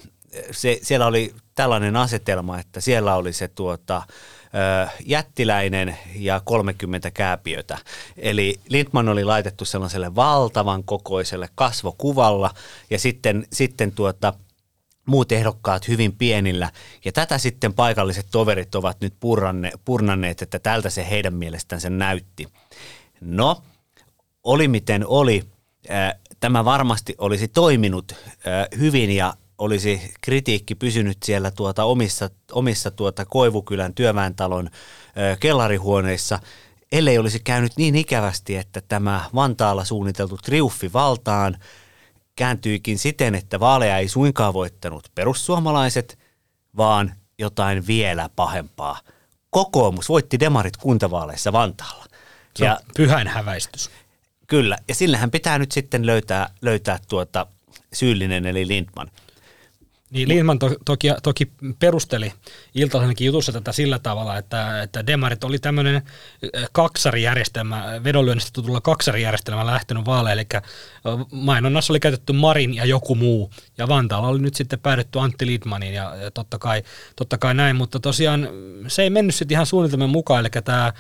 se, 0.52 0.80
siellä 0.82 1.06
oli 1.08 1.34
tällainen 1.56 1.96
asetelma, 1.96 2.60
että 2.60 2.82
siellä 2.82 3.16
oli 3.16 3.34
se 3.34 3.48
tuota, 3.48 4.02
jättiläinen 5.06 5.98
ja 6.16 6.42
30 6.46 7.12
kääpiötä. 7.12 7.78
Eli 8.18 8.60
Lindman 8.70 9.10
oli 9.10 9.24
laitettu 9.24 9.66
sellaiselle 9.66 10.16
valtavan 10.16 10.84
kokoiselle 10.84 11.50
kasvokuvalla 11.56 12.54
ja 12.90 13.00
sitten, 13.00 13.48
sitten 13.54 13.92
tuota, 13.92 14.34
muut 15.08 15.32
ehdokkaat 15.32 15.88
hyvin 15.88 16.16
pienillä. 16.16 16.72
Ja 17.06 17.12
tätä 17.12 17.38
sitten 17.38 17.74
paikalliset 17.74 18.28
toverit 18.32 18.76
ovat 18.76 19.02
nyt 19.02 19.14
purranne, 19.20 19.72
purnanneet, 19.86 20.42
että 20.42 20.60
tältä 20.60 20.90
se 20.90 21.10
heidän 21.10 21.34
mielestään 21.34 21.82
se 21.82 21.90
näytti. 21.90 22.48
No, 23.22 23.64
oli 24.44 24.68
miten 24.68 25.08
oli. 25.08 25.44
Tämä 26.40 26.66
varmasti 26.66 27.16
olisi 27.18 27.48
toiminut 27.48 28.16
hyvin 28.80 29.12
ja 29.12 29.34
olisi 29.58 30.14
kritiikki 30.22 30.76
pysynyt 30.76 31.18
siellä 31.24 31.52
tuota 31.52 31.84
omissa, 31.84 32.30
omissa 32.52 32.92
tuota 32.92 33.26
Koivukylän 33.26 33.94
työväentalon 33.94 34.70
kellarihuoneissa, 35.40 36.40
ellei 36.92 37.18
olisi 37.18 37.40
käynyt 37.40 37.72
niin 37.78 37.96
ikävästi, 37.96 38.56
että 38.56 38.82
tämä 38.82 39.26
Vantaalla 39.36 39.86
suunniteltu 39.86 40.38
triuffi 40.38 40.94
valtaan 40.94 41.58
kääntyikin 42.38 42.98
siten, 43.00 43.36
että 43.36 43.60
vaaleja 43.60 43.98
ei 43.98 44.08
suinkaan 44.08 44.54
voittanut 44.54 45.12
perussuomalaiset, 45.16 46.20
vaan 46.78 47.14
jotain 47.38 47.88
vielä 47.88 48.30
pahempaa. 48.36 49.00
Kokoomus 49.50 50.10
voitti 50.10 50.40
demarit 50.40 50.78
kuntavaaleissa 50.78 51.54
Vantaalla. 51.54 52.06
Se 52.56 52.66
ja, 52.66 52.80
pyhän 52.98 53.28
häväistys. 53.28 53.92
Kyllä, 54.48 54.78
ja 54.88 54.96
sillähän 54.96 55.32
pitää 55.32 55.60
nyt 55.60 55.72
sitten 55.72 56.06
löytää, 56.06 56.50
löytää 56.62 57.00
tuota 57.08 57.48
syyllinen 57.94 58.46
eli 58.46 58.68
Lindman– 58.68 59.12
niin 60.12 60.30
Lindman 60.30 60.60
to, 60.60 60.76
toki, 60.86 61.08
toki 61.24 61.52
perusteli 61.80 62.34
Iltalaisenkin 62.76 63.26
jutussa 63.26 63.52
tätä 63.52 63.72
sillä 63.72 64.00
tavalla, 64.00 64.38
että, 64.38 64.82
että 64.82 65.08
Demarit 65.08 65.44
oli 65.44 65.60
tämmöinen 65.60 66.02
kaksarijärjestelmä, 66.72 67.86
vedonlyönnistä 68.04 68.62
tulla 68.62 68.82
kaksarijärjestelmä 68.82 69.66
lähtenyt 69.66 70.06
vaaleille, 70.06 70.46
eli 70.52 70.62
mainonnassa 71.32 71.94
oli 71.94 72.00
käytetty 72.00 72.34
Marin 72.34 72.74
ja 72.74 72.86
joku 72.86 73.16
muu, 73.16 73.52
ja 73.78 73.88
Vantaalla 73.88 74.28
oli 74.28 74.40
nyt 74.40 74.56
sitten 74.56 74.80
päädytty 74.80 75.20
Antti 75.20 75.46
Lindmanin, 75.46 75.94
ja, 75.94 76.16
ja 76.16 76.32
totta, 76.32 76.60
kai, 76.60 76.84
totta 77.16 77.38
kai 77.38 77.54
näin, 77.54 77.76
mutta 77.76 78.00
tosiaan 78.00 78.50
se 78.88 79.04
ei 79.04 79.10
mennyt 79.10 79.36
sitten 79.36 79.56
ihan 79.56 79.66
suunnitelman 79.66 80.10
mukaan, 80.10 80.40
eli 80.40 80.50
tämä 80.64 80.94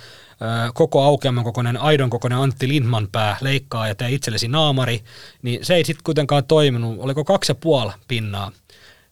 koko 0.74 1.04
aukeaman 1.04 1.44
kokoinen, 1.44 1.78
aidon 1.78 2.10
kokoinen 2.10 2.40
Antti 2.40 2.68
Lindman 2.68 3.08
pää 3.12 3.38
leikkaa 3.42 3.88
ja 3.88 3.96
tee 3.96 4.12
itsellesi 4.12 4.48
naamari, 4.48 5.04
niin 5.42 5.66
se 5.66 5.76
ei 5.76 5.86
sitten 5.86 6.04
kuitenkaan 6.04 6.46
toiminut, 6.46 7.00
oliko 7.00 7.24
kaksi 7.24 7.52
ja 7.52 7.56
puoli 7.56 7.92
pinnaa 8.08 8.52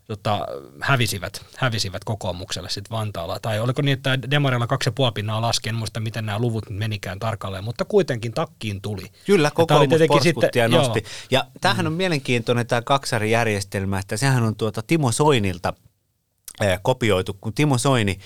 tota, 0.08 0.48
hävisivät, 0.82 1.46
hävisivät 1.58 2.04
kokoomukselle 2.04 2.70
sitten 2.70 2.98
Vantaalla. 2.98 3.40
Tai 3.40 3.60
oliko 3.60 3.82
niin, 3.82 3.94
että 3.94 4.20
Demarilla 4.32 4.68
kaksi 4.68 4.90
ja 5.00 5.12
pinnaa 5.12 5.42
laski, 5.42 5.70
en 5.70 5.76
muista 5.76 6.00
miten 6.00 6.26
nämä 6.26 6.40
luvut 6.40 6.70
menikään 6.70 7.20
tarkalleen, 7.20 7.64
mutta 7.64 7.86
kuitenkin 7.86 8.34
takkiin 8.34 8.82
tuli. 8.82 9.12
Kyllä, 9.26 9.52
kokoomus 9.52 10.00
porskutti 10.08 10.60
ja 10.60 10.68
nosti. 10.68 11.00
Joo. 11.00 11.10
Ja 11.32 11.46
tämähän 11.62 11.88
on 11.88 11.94
mm. 11.94 11.98
mielenkiintoinen 11.98 12.68
tämä 12.68 12.82
kaksarijärjestelmä, 12.82 14.00
että 14.00 14.18
sehän 14.18 14.44
on 14.44 14.56
tuota 14.56 14.82
Timo 14.88 15.12
Soinilta 15.12 15.74
eh, 16.62 16.80
kopioitu, 16.82 17.38
kun 17.42 17.54
Timo 17.54 17.78
Soini 17.78 18.20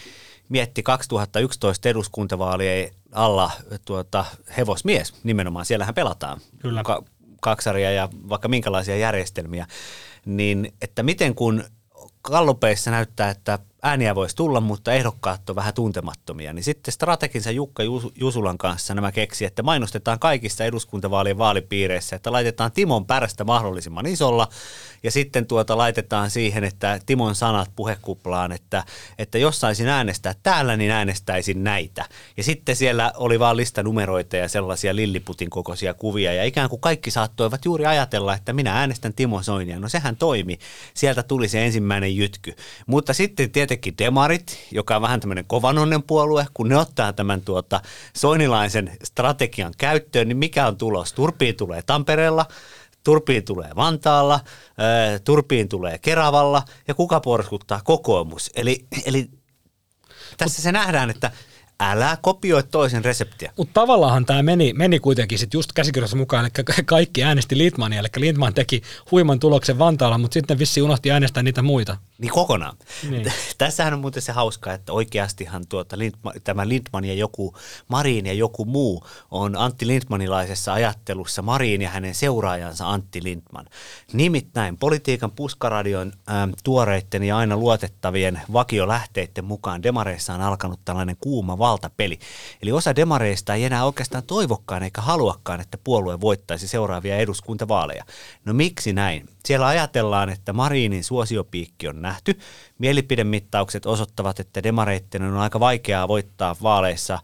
mietti 0.50 0.84
2011 0.84 1.90
eduskuntavaalien 1.90 2.92
alla 3.12 3.52
tuota, 3.86 4.26
hevosmies 4.58 5.14
nimenomaan, 5.24 5.66
siellähän 5.66 5.96
pelataan. 5.96 6.42
Kyllä. 6.60 6.84
Ka- 6.84 7.04
kaksaria 7.42 7.92
ja 7.92 8.10
vaikka 8.30 8.48
minkälaisia 8.48 8.98
järjestelmiä 8.98 9.68
niin 10.38 10.74
että 10.82 11.04
miten 11.04 11.36
kun 11.36 11.64
kallupeissa 12.22 12.92
näyttää, 12.92 13.30
että 13.30 13.60
ääniä 13.84 14.16
voisi 14.16 14.36
tulla, 14.36 14.62
mutta 14.62 14.94
ehdokkaat 14.94 15.50
on 15.50 15.56
vähän 15.56 15.74
tuntemattomia. 15.74 16.54
Niin 16.54 16.64
sitten 16.64 16.92
strateginsa 16.92 17.52
Jukka 17.52 17.84
Jusulan 18.16 18.58
kanssa 18.58 18.94
nämä 18.94 19.12
keksi, 19.12 19.46
että 19.46 19.64
mainostetaan 19.64 20.20
kaikissa 20.20 20.66
eduskuntavaalien 20.66 21.38
vaalipiireissä, 21.38 22.16
että 22.16 22.32
laitetaan 22.32 22.72
Timon 22.72 23.06
pärstä 23.06 23.44
mahdollisimman 23.44 24.06
isolla 24.06 24.48
ja 25.04 25.12
sitten 25.12 25.46
tuota 25.46 25.78
laitetaan 25.78 26.32
siihen, 26.32 26.64
että 26.64 27.00
Timon 27.06 27.36
sanat 27.36 27.72
puhekuplaan, 27.76 28.52
että, 28.52 28.84
että 29.18 29.38
jos 29.38 29.60
saisin 29.60 29.88
äänestää 29.88 30.34
täällä, 30.44 30.78
niin 30.78 30.92
äänestäisin 30.92 31.64
näitä. 31.64 32.06
Ja 32.38 32.44
sitten 32.44 32.76
siellä 32.76 33.12
oli 33.18 33.40
vaan 33.40 33.58
listanumeroita 33.58 34.38
ja 34.38 34.48
sellaisia 34.48 34.96
lilliputin 34.96 35.50
kokoisia 35.50 35.94
kuvia 35.94 36.34
ja 36.34 36.44
ikään 36.44 36.70
kuin 36.70 36.82
kaikki 36.82 37.12
saattoivat 37.12 37.66
juuri 37.66 37.86
ajatella, 37.86 38.36
että 38.36 38.54
minä 38.54 38.80
äänestän 38.80 39.14
Timo 39.14 39.44
Soinia. 39.44 39.80
No 39.80 39.90
sehän 39.90 40.16
toimi. 40.16 40.60
Sieltä 40.94 41.24
tuli 41.24 41.48
se 41.48 41.66
ensimmäinen 41.66 42.16
jytky. 42.16 42.56
Mutta 42.88 43.14
sitten 43.14 43.52
tietenkin 43.70 43.98
demarit, 43.98 44.68
joka 44.72 44.96
on 44.96 45.02
vähän 45.02 45.20
tämmöinen 45.20 45.46
kovanonnen 45.46 46.04
puolue, 46.04 46.46
kun 46.54 46.70
ne 46.70 46.78
ottaa 46.78 47.14
tämän 47.14 47.42
tuota 47.42 47.82
soinilaisen 48.16 48.98
strategian 49.04 49.74
käyttöön, 49.78 50.28
niin 50.28 50.38
mikä 50.38 50.68
on 50.68 50.78
tulos? 50.78 51.14
Turpiin 51.14 51.56
tulee 51.56 51.82
Tampereella, 51.82 52.46
Turpiin 53.04 53.46
tulee 53.46 53.70
Vantaalla, 53.76 54.40
Turpiin 55.24 55.70
tulee 55.70 55.98
Keravalla 55.98 56.64
ja 56.88 56.94
kuka 56.94 57.20
porskuttaa 57.20 57.82
kokoomus. 57.84 58.50
Eli, 58.56 58.86
eli 59.06 59.30
tässä 60.38 60.62
se 60.62 60.72
nähdään, 60.72 61.10
että 61.10 61.32
älä 61.80 62.18
kopioi 62.22 62.64
toisen 62.64 63.06
reseptiä. 63.06 63.54
Mutta 63.58 63.74
tavallaan 63.74 64.26
tämä 64.26 64.44
meni, 64.44 64.74
meni 64.74 65.00
kuitenkin 65.00 65.40
sit 65.40 65.54
just 65.54 65.74
käsikirjassa 65.74 66.18
mukaan, 66.18 66.46
eli 66.46 66.84
kaikki 66.86 67.24
äänesti 67.24 67.58
Lindmania, 67.58 68.00
eli 68.00 68.08
Lindman 68.18 68.54
teki 68.54 68.82
huiman 69.12 69.40
tuloksen 69.40 69.80
Vantaalla, 69.80 70.18
mutta 70.18 70.34
sitten 70.34 70.60
vissi 70.60 70.82
unohti 70.82 71.12
äänestää 71.12 71.44
niitä 71.44 71.62
muita. 71.62 71.98
Niin 72.18 72.32
kokonaan. 72.32 72.78
Niin. 73.10 73.34
Tässähän 73.58 73.94
on 73.94 74.00
muuten 74.00 74.22
se 74.22 74.32
hauskaa, 74.32 74.74
että 74.74 74.94
oikeastihan 74.94 75.68
tuota 75.68 75.98
Lindman, 75.98 76.34
tämä 76.44 76.68
Lindman 76.68 77.06
ja 77.06 77.14
joku, 77.14 77.56
Marin 77.88 78.26
ja 78.26 78.34
joku 78.34 78.66
muu 78.66 79.04
on 79.32 79.56
Antti 79.56 79.88
Lindmanilaisessa 79.88 80.74
ajattelussa 80.74 81.42
Marin 81.42 81.82
ja 81.82 81.90
hänen 81.90 82.16
seuraajansa 82.16 82.90
Antti 82.90 83.24
Lindman. 83.24 83.66
Nimittäin 84.14 84.78
politiikan 84.78 85.32
puskaradion 85.32 86.14
ähm, 86.30 86.50
tuoreitten 86.64 87.24
ja 87.24 87.38
aina 87.38 87.58
luotettavien 87.58 88.42
vakiolähteiden 88.54 89.46
mukaan 89.46 89.84
demareissa 89.84 90.34
on 90.34 90.42
alkanut 90.42 90.80
tällainen 90.86 91.18
kuuma 91.20 91.58
valtapeli. 91.70 92.20
Eli 92.62 92.72
osa 92.72 92.96
demareista 92.96 93.54
ei 93.54 93.64
enää 93.64 93.86
oikeastaan 93.86 94.24
toivokkaan 94.24 94.84
eikä 94.84 95.02
haluakaan, 95.02 95.62
että 95.62 95.78
puolue 95.84 96.22
voittaisi 96.22 96.68
seuraavia 96.68 97.18
eduskuntavaaleja. 97.18 98.04
No 98.46 98.54
miksi 98.54 98.94
näin? 98.94 99.30
Siellä 99.46 99.68
ajatellaan, 99.68 100.30
että 100.30 100.54
Marinin 100.54 101.04
suosiopiikki 101.04 101.88
on 101.88 102.02
nähty. 102.02 102.40
Mielipidemittaukset 102.78 103.86
osoittavat, 103.86 104.40
että 104.40 104.64
demareitten 104.64 105.24
on 105.24 105.38
aika 105.38 105.60
vaikeaa 105.60 106.08
voittaa 106.08 106.56
vaaleissa 106.62 107.20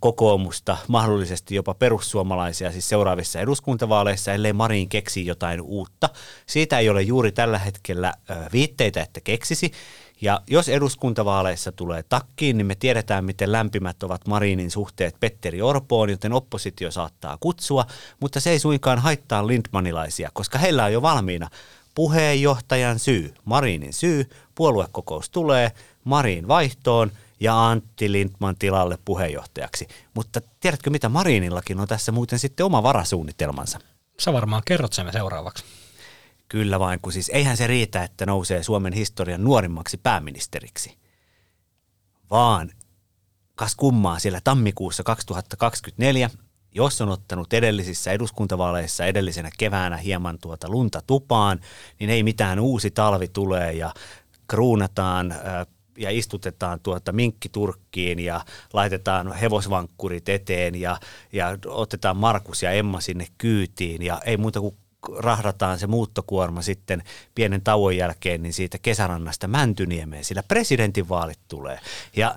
kokoomusta, 0.00 0.76
mahdollisesti 0.88 1.54
jopa 1.54 1.74
perussuomalaisia 1.74 2.72
siis 2.72 2.88
seuraavissa 2.88 3.40
eduskuntavaaleissa, 3.40 4.32
ellei 4.32 4.52
Marin 4.52 4.88
keksi 4.88 5.26
jotain 5.26 5.60
uutta. 5.60 6.08
Siitä 6.46 6.78
ei 6.78 6.88
ole 6.88 7.02
juuri 7.02 7.32
tällä 7.32 7.58
hetkellä 7.58 8.14
viitteitä, 8.52 9.02
että 9.02 9.20
keksisi. 9.20 9.72
Ja 10.20 10.40
jos 10.50 10.68
eduskuntavaaleissa 10.68 11.72
tulee 11.72 12.02
takkiin, 12.02 12.58
niin 12.58 12.66
me 12.66 12.74
tiedetään, 12.74 13.24
miten 13.24 13.52
lämpimät 13.52 14.02
ovat 14.02 14.26
Marinin 14.26 14.70
suhteet 14.70 15.16
Petteri 15.20 15.62
Orpoon, 15.62 16.10
joten 16.10 16.32
oppositio 16.32 16.90
saattaa 16.90 17.36
kutsua, 17.40 17.86
mutta 18.20 18.40
se 18.40 18.50
ei 18.50 18.58
suinkaan 18.58 18.98
haittaa 18.98 19.46
Lindmanilaisia, 19.46 20.30
koska 20.32 20.58
heillä 20.58 20.84
on 20.84 20.92
jo 20.92 21.02
valmiina 21.02 21.50
puheenjohtajan 21.94 22.98
syy, 22.98 23.34
Marinin 23.44 23.92
syy, 23.92 24.30
puoluekokous 24.54 25.30
tulee, 25.30 25.72
Marin 26.04 26.48
vaihtoon 26.48 27.12
ja 27.40 27.68
Antti 27.68 28.12
Lindman 28.12 28.56
tilalle 28.58 28.98
puheenjohtajaksi. 29.04 29.88
Mutta 30.14 30.40
tiedätkö 30.60 30.90
mitä, 30.90 31.08
Marinillakin 31.08 31.80
on 31.80 31.88
tässä 31.88 32.12
muuten 32.12 32.38
sitten 32.38 32.66
oma 32.66 32.82
varasuunnitelmansa. 32.82 33.78
Sä 34.18 34.32
varmaan 34.32 34.62
kerrot 34.64 34.92
sen 34.92 35.12
seuraavaksi. 35.12 35.64
Kyllä 36.50 36.78
vain, 36.78 37.00
kun 37.02 37.12
siis 37.12 37.28
eihän 37.28 37.56
se 37.56 37.66
riitä, 37.66 38.02
että 38.02 38.26
nousee 38.26 38.62
Suomen 38.62 38.92
historian 38.92 39.44
nuorimmaksi 39.44 39.96
pääministeriksi, 39.96 40.98
vaan 42.30 42.70
kas 43.54 43.76
kummaa 43.76 44.18
siellä 44.18 44.40
tammikuussa 44.44 45.02
2024, 45.02 46.30
jos 46.74 47.00
on 47.00 47.08
ottanut 47.08 47.52
edellisissä 47.52 48.12
eduskuntavaaleissa 48.12 49.04
edellisenä 49.04 49.50
keväänä 49.58 49.96
hieman 49.96 50.38
tuota 50.38 50.68
lunta 50.68 51.02
tupaan, 51.06 51.60
niin 52.00 52.10
ei 52.10 52.22
mitään 52.22 52.60
uusi 52.60 52.90
talvi 52.90 53.28
tulee 53.28 53.72
ja 53.72 53.94
kruunataan 54.48 55.34
ja 55.98 56.10
istutetaan 56.10 56.80
tuota 56.82 57.12
minkkiturkkiin 57.12 58.18
ja 58.18 58.44
laitetaan 58.72 59.32
hevosvankkurit 59.32 60.28
eteen 60.28 60.74
ja, 60.74 61.00
ja 61.32 61.58
otetaan 61.66 62.16
Markus 62.16 62.62
ja 62.62 62.70
Emma 62.70 63.00
sinne 63.00 63.26
kyytiin 63.38 64.02
ja 64.02 64.20
ei 64.24 64.36
muuta 64.36 64.60
kuin 64.60 64.76
rahdataan 65.18 65.78
se 65.78 65.86
muuttokuorma 65.86 66.62
sitten 66.62 67.02
pienen 67.34 67.62
tauon 67.62 67.96
jälkeen 67.96 68.42
niin 68.42 68.52
siitä 68.52 68.78
kesärannasta 68.78 69.48
Mäntyniemeen, 69.48 70.24
sillä 70.24 70.42
presidentinvaalit 70.42 71.40
tulee. 71.48 71.80
Ja 72.16 72.36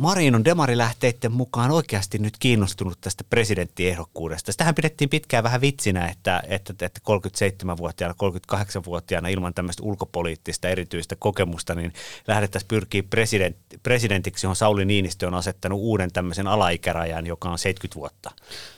Marin 0.00 0.34
on 0.34 0.44
demarilähteiden 0.44 1.32
mukaan 1.32 1.70
oikeasti 1.70 2.18
nyt 2.18 2.34
kiinnostunut 2.38 3.00
tästä 3.00 3.24
presidenttiehdokkuudesta. 3.24 4.52
Tähän 4.56 4.74
pidettiin 4.74 5.10
pitkään 5.10 5.44
vähän 5.44 5.60
vitsinä, 5.60 6.06
että, 6.06 6.42
että, 6.48 6.72
että 6.72 7.00
37-vuotiaana, 7.10 8.14
38-vuotiaana 8.54 9.28
ilman 9.28 9.54
tämmöistä 9.54 9.82
ulkopoliittista 9.82 10.68
erityistä 10.68 11.16
kokemusta, 11.16 11.74
niin 11.74 11.92
lähdettäisiin 12.28 12.68
pyrkiä 12.68 13.02
president, 13.02 13.56
presidentiksi, 13.82 14.46
johon 14.46 14.56
Sauli 14.56 14.84
Niinistö 14.84 15.26
on 15.26 15.34
asettanut 15.34 15.80
uuden 15.80 16.12
tämmöisen 16.12 16.46
alaikärajan, 16.46 17.26
joka 17.26 17.50
on 17.50 17.58
70 17.58 17.96
vuotta. 18.00 18.30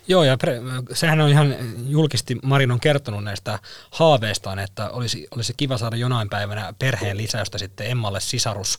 Joo, 0.08 0.24
ja 0.24 0.36
pre, 0.36 0.60
sehän 0.92 1.20
on 1.20 1.28
ihan 1.28 1.56
julkisesti, 1.86 2.38
Marin 2.42 2.70
on 2.70 2.80
kertonut 2.80 3.24
näistä 3.24 3.58
haaveistaan, 3.90 4.58
että 4.58 4.90
olisi, 4.90 5.28
olisi 5.30 5.54
kiva 5.56 5.78
saada 5.78 5.96
jonain 5.96 6.28
päivänä 6.28 6.74
perheen 6.78 7.16
lisäystä 7.16 7.58
sitten 7.58 7.90
Emmalle 7.90 8.20
sisarus 8.20 8.78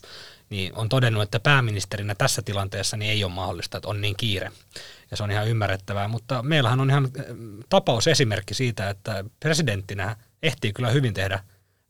niin 0.50 0.74
on 0.74 0.88
todennut, 0.88 1.22
että 1.22 1.40
pääministerinä 1.40 2.14
tässä 2.14 2.42
tilanteessa 2.42 2.96
niin 2.96 3.10
ei 3.10 3.24
ole 3.24 3.32
mahdollista, 3.32 3.76
että 3.76 3.88
on 3.88 4.00
niin 4.00 4.16
kiire. 4.16 4.52
Ja 5.10 5.16
se 5.16 5.22
on 5.22 5.30
ihan 5.30 5.48
ymmärrettävää, 5.48 6.08
mutta 6.08 6.42
meillähän 6.42 6.80
on 6.80 6.90
ihan 6.90 7.04
eh, 7.04 7.24
tapausesimerkki 7.68 8.54
siitä, 8.54 8.90
että 8.90 9.24
presidenttinä 9.40 10.16
ehtii 10.42 10.72
kyllä 10.72 10.90
hyvin 10.90 11.14
tehdä 11.14 11.40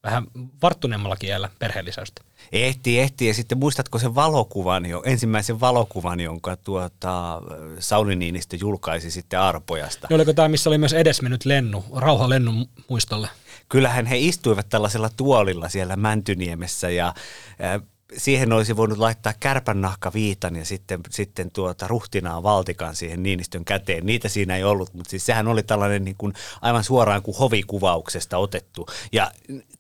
vähän 0.05 0.27
varttuneemmalla 0.63 1.17
kielellä 1.17 1.51
perheellisäystä. 1.59 2.23
Ehtii, 2.53 2.99
ehtii. 2.99 3.29
Ja 3.29 3.35
sitten 3.35 3.59
muistatko 3.59 3.99
sen 3.99 4.15
valokuvan, 4.15 4.87
jo, 4.87 5.03
ensimmäisen 5.07 5.61
valokuvan, 5.61 6.21
jonka 6.21 6.57
tuota, 6.57 7.43
Sauli 7.79 8.17
Niinistö 8.17 8.57
julkaisi 8.57 9.11
sitten 9.11 9.41
Arpojasta? 9.41 10.07
No 10.11 10.17
oliko 10.17 10.33
tämä, 10.33 10.49
missä 10.49 10.71
oli 10.71 10.79
myös 10.79 10.93
edesmennyt 10.93 11.45
Lennu, 11.45 11.85
Rauha 11.97 12.29
Lennun 12.29 12.67
muistolle? 12.89 13.29
Kyllähän 13.69 14.07
he 14.07 14.19
istuivat 14.19 14.69
tällaisella 14.69 15.11
tuolilla 15.17 15.69
siellä 15.69 15.97
Mäntyniemessä 15.97 16.91
ja 16.91 17.15
siihen 18.17 18.53
olisi 18.53 18.77
voinut 18.77 18.99
laittaa 18.99 19.33
viitan 20.15 20.57
ja 20.57 20.65
sitten, 20.65 21.01
sitten 21.11 21.51
tuota 21.51 21.89
ruhtinaa 21.89 22.43
valtikan 22.43 22.97
siihen 22.97 23.23
Niinistön 23.23 23.65
käteen. 23.65 24.07
Niitä 24.07 24.29
siinä 24.29 24.57
ei 24.57 24.65
ollut, 24.65 24.95
mutta 24.95 25.11
siis 25.11 25.27
sehän 25.27 25.49
oli 25.49 25.63
tällainen 25.63 26.05
niin 26.05 26.17
kuin 26.19 26.33
aivan 26.63 26.85
suoraan 26.85 27.23
kuin 27.23 27.37
hovikuvauksesta 27.37 28.39
otettu. 28.39 28.87
Ja 29.13 29.31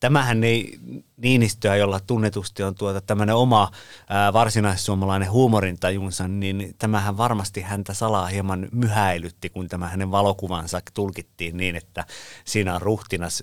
tämähän 0.00 0.44
ei 0.44 0.78
Niinistöä, 1.16 1.76
jolla 1.76 2.00
tunnetusti 2.00 2.62
on 2.62 2.74
tuota 2.74 3.00
tämmöinen 3.00 3.34
oma 3.34 3.70
ää, 4.08 4.32
varsinaissuomalainen 4.32 5.30
huumorintajunsa, 5.30 6.28
niin 6.28 6.74
tämähän 6.78 7.16
varmasti 7.16 7.60
häntä 7.60 7.94
salaa 7.94 8.26
hieman 8.26 8.68
myhäilytti, 8.72 9.50
kun 9.50 9.68
tämä 9.68 9.88
hänen 9.88 10.10
valokuvansa 10.10 10.80
tulkittiin 10.94 11.56
niin, 11.56 11.76
että 11.76 12.04
siinä 12.44 12.74
on 12.74 12.82
ruhtinas 12.82 13.42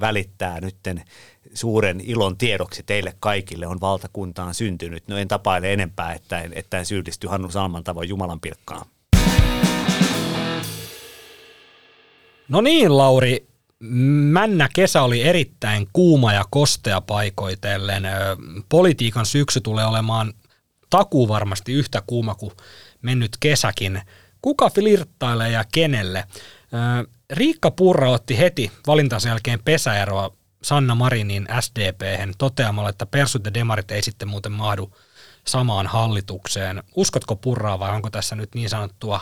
välittää 0.00 0.60
nytten 0.60 1.04
suuren 1.54 2.00
ilon 2.00 2.36
tiedoksi 2.36 2.82
teille 2.82 3.14
kaikille 3.20 3.66
on 3.66 3.80
valtakuntaan 3.80 4.54
syntynyt. 4.54 5.08
No 5.08 5.16
en 5.16 5.28
tapaile 5.28 5.72
enempää, 5.72 6.12
että 6.12 6.40
en, 6.40 6.52
että 6.54 6.78
en 6.78 6.86
syyllisty 6.86 7.26
Hannu 7.26 7.50
Salman 7.50 7.84
tavoin 7.84 8.08
Jumalan 8.08 8.40
pilkkaan. 8.40 8.86
No 12.48 12.60
niin, 12.60 12.96
Lauri. 12.96 13.55
Männä 13.80 14.68
kesä 14.74 15.02
oli 15.02 15.22
erittäin 15.22 15.88
kuuma 15.92 16.32
ja 16.32 16.44
kostea 16.50 17.00
paikoitellen. 17.00 18.02
Politiikan 18.68 19.26
syksy 19.26 19.60
tulee 19.60 19.84
olemaan 19.86 20.34
takuu 20.90 21.28
varmasti 21.28 21.72
yhtä 21.72 22.02
kuuma 22.06 22.34
kuin 22.34 22.52
mennyt 23.02 23.36
kesäkin. 23.40 24.02
Kuka 24.42 24.70
flirttailee 24.70 25.50
ja 25.50 25.64
kenelle? 25.72 26.24
Riikka 27.30 27.70
Purra 27.70 28.10
otti 28.10 28.38
heti 28.38 28.72
valintansa 28.86 29.28
jälkeen 29.28 29.62
pesäeroa 29.64 30.30
Sanna 30.62 30.94
Marinin 30.94 31.48
sdp 31.60 32.00
toteamalla, 32.38 32.90
että 32.90 33.06
persut 33.06 33.44
ja 33.44 33.54
demarit 33.54 33.90
ei 33.90 34.02
sitten 34.02 34.28
muuten 34.28 34.52
mahdu 34.52 34.96
samaan 35.46 35.86
hallitukseen. 35.86 36.82
Uskotko 36.94 37.36
Purraa 37.36 37.78
vai 37.78 37.90
onko 37.90 38.10
tässä 38.10 38.36
nyt 38.36 38.54
niin 38.54 38.70
sanottua 38.70 39.20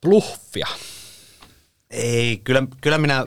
bluffia? 0.00 0.66
Ei, 1.90 2.40
kyllä, 2.44 2.62
kyllä 2.80 2.98
minä 2.98 3.26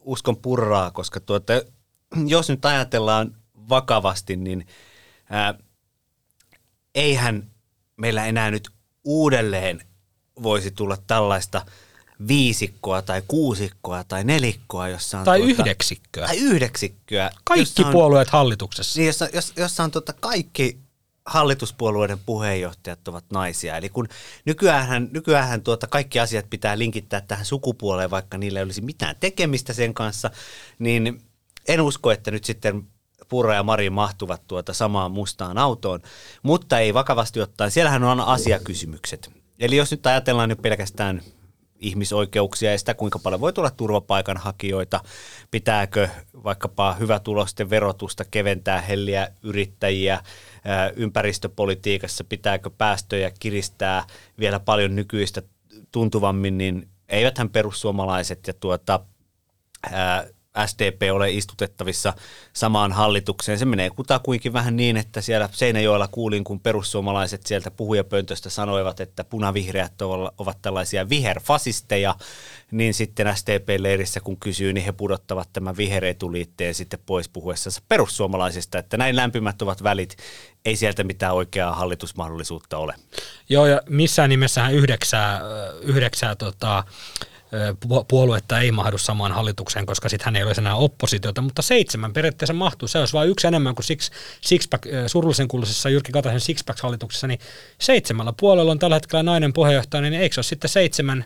uskon 0.00 0.36
Purraa, 0.36 0.90
koska 0.90 1.20
tuota, 1.20 1.52
jos 2.26 2.48
nyt 2.48 2.64
ajatellaan 2.64 3.36
vakavasti, 3.68 4.36
niin 4.36 4.66
ää, 5.30 5.54
eihän 6.94 7.50
meillä 7.96 8.26
enää 8.26 8.50
nyt 8.50 8.70
uudelleen 9.04 9.80
voisi 10.42 10.70
tulla 10.70 10.96
tällaista– 11.06 11.66
viisikkoa 12.28 13.02
tai 13.02 13.22
kuusikkoa 13.28 14.04
tai 14.04 14.24
nelikkoa, 14.24 14.88
jossa 14.88 15.18
on... 15.18 15.24
Tai 15.24 15.38
tuota, 15.38 15.52
yhdeksikköä. 15.52 16.26
Tai 16.26 16.36
yhdeksikköä. 16.36 17.30
Kaikki 17.44 17.84
on, 17.84 17.92
puolueet 17.92 18.28
hallituksessa. 18.28 18.98
Niin, 18.98 19.06
jossa, 19.06 19.28
jossa, 19.34 19.54
jossa 19.56 19.84
on 19.84 19.90
tuota 19.90 20.12
kaikki 20.12 20.78
hallituspuolueiden 21.30 22.18
puheenjohtajat 22.18 23.08
ovat 23.08 23.24
naisia. 23.32 23.76
Eli 23.76 23.88
kun 23.88 24.08
nykyään, 24.44 25.08
nykyään 25.12 25.62
tuota 25.62 25.86
kaikki 25.86 26.20
asiat 26.20 26.50
pitää 26.50 26.78
linkittää 26.78 27.20
tähän 27.20 27.44
sukupuoleen, 27.44 28.10
vaikka 28.10 28.38
niillä 28.38 28.58
ei 28.58 28.64
olisi 28.64 28.80
mitään 28.80 29.16
tekemistä 29.20 29.72
sen 29.72 29.94
kanssa, 29.94 30.30
niin 30.78 31.22
en 31.68 31.80
usko, 31.80 32.10
että 32.10 32.30
nyt 32.30 32.44
sitten 32.44 32.82
Purra 33.28 33.54
ja 33.54 33.62
Mari 33.62 33.90
mahtuvat 33.90 34.42
tuota 34.46 34.72
samaan 34.72 35.12
mustaan 35.12 35.58
autoon, 35.58 36.00
mutta 36.42 36.78
ei 36.78 36.94
vakavasti 36.94 37.40
ottaen. 37.40 37.70
Siellähän 37.70 38.04
on 38.04 38.20
asiakysymykset. 38.20 39.30
Eli 39.60 39.76
jos 39.76 39.90
nyt 39.90 40.06
ajatellaan 40.06 40.48
nyt 40.48 40.62
pelkästään 40.62 41.22
ihmisoikeuksia 41.80 42.72
ja 42.72 42.78
sitä, 42.78 42.94
kuinka 42.94 43.18
paljon 43.18 43.40
voi 43.40 43.52
tulla 43.52 43.70
turvapaikanhakijoita, 43.70 45.00
pitääkö 45.50 46.08
vaikkapa 46.44 46.94
hyvätulosten 46.94 47.70
verotusta 47.70 48.24
keventää 48.24 48.80
helliä 48.80 49.28
yrittäjiä, 49.42 50.20
ympäristöpolitiikassa 50.96 52.24
pitääkö 52.24 52.70
päästöjä 52.78 53.30
kiristää 53.40 54.04
vielä 54.38 54.60
paljon 54.60 54.96
nykyistä 54.96 55.42
tuntuvammin, 55.92 56.58
niin 56.58 56.88
eiväthän 57.08 57.50
perussuomalaiset 57.50 58.46
ja 58.46 58.54
tuota, 58.54 59.00
SDP 60.66 61.02
ole 61.12 61.30
istutettavissa 61.30 62.12
samaan 62.52 62.92
hallitukseen. 62.92 63.58
Se 63.58 63.64
menee 63.64 63.90
kutakuinkin 63.90 64.52
vähän 64.52 64.76
niin, 64.76 64.96
että 64.96 65.20
siellä 65.20 65.48
Seinäjoella 65.52 66.08
kuulin, 66.08 66.44
kun 66.44 66.60
perussuomalaiset 66.60 67.46
sieltä 67.46 67.70
puhujapöntöstä 67.70 68.50
sanoivat, 68.50 69.00
että 69.00 69.24
punavihreät 69.24 70.02
ovat 70.38 70.62
tällaisia 70.62 71.08
viherfasisteja, 71.08 72.14
niin 72.70 72.94
sitten 72.94 73.36
SDP-leirissä 73.36 74.20
kun 74.20 74.40
kysyy, 74.40 74.72
niin 74.72 74.84
he 74.84 74.92
pudottavat 74.92 75.48
tämän 75.52 75.76
viheretuliitteen 75.76 76.74
sitten 76.74 77.00
pois 77.06 77.28
puhuessa 77.28 77.70
perussuomalaisista, 77.88 78.78
että 78.78 78.96
näin 78.96 79.16
lämpimät 79.16 79.62
ovat 79.62 79.82
välit, 79.82 80.16
ei 80.64 80.76
sieltä 80.76 81.04
mitään 81.04 81.34
oikeaa 81.34 81.74
hallitusmahdollisuutta 81.74 82.78
ole. 82.78 82.94
Joo, 83.48 83.66
ja 83.66 83.82
missään 83.88 84.30
nimessähän 84.30 84.74
yhdeksää, 84.74 85.40
yhdeksää 85.82 86.36
tota, 86.36 86.84
puoluetta 88.08 88.60
ei 88.60 88.72
mahdu 88.72 88.98
samaan 88.98 89.32
hallitukseen, 89.32 89.86
koska 89.86 90.08
sitten 90.08 90.24
hän 90.24 90.36
ei 90.36 90.42
ole 90.42 90.54
enää 90.58 90.74
oppositiota, 90.74 91.40
mutta 91.40 91.62
seitsemän 91.62 92.12
periaatteessa 92.12 92.54
mahtuu. 92.54 92.88
Se 92.88 92.98
olisi 92.98 93.12
vain 93.12 93.30
yksi 93.30 93.46
enemmän 93.46 93.74
kuin 93.74 93.84
six, 93.84 94.10
sixpack, 94.40 94.86
surullisen 95.06 95.48
kuuluisessa 95.48 95.88
Jyrki 95.88 96.12
Kataisen 96.12 96.40
Sixpack-hallituksessa, 96.40 97.26
niin 97.26 97.40
seitsemällä 97.80 98.32
puolella 98.40 98.72
on 98.72 98.78
tällä 98.78 98.96
hetkellä 98.96 99.22
nainen 99.22 99.52
puheenjohtaja, 99.52 100.00
niin 100.00 100.14
eikö 100.14 100.34
se 100.34 100.38
ole 100.38 100.44
sitten 100.44 100.70
seitsemän 100.70 101.24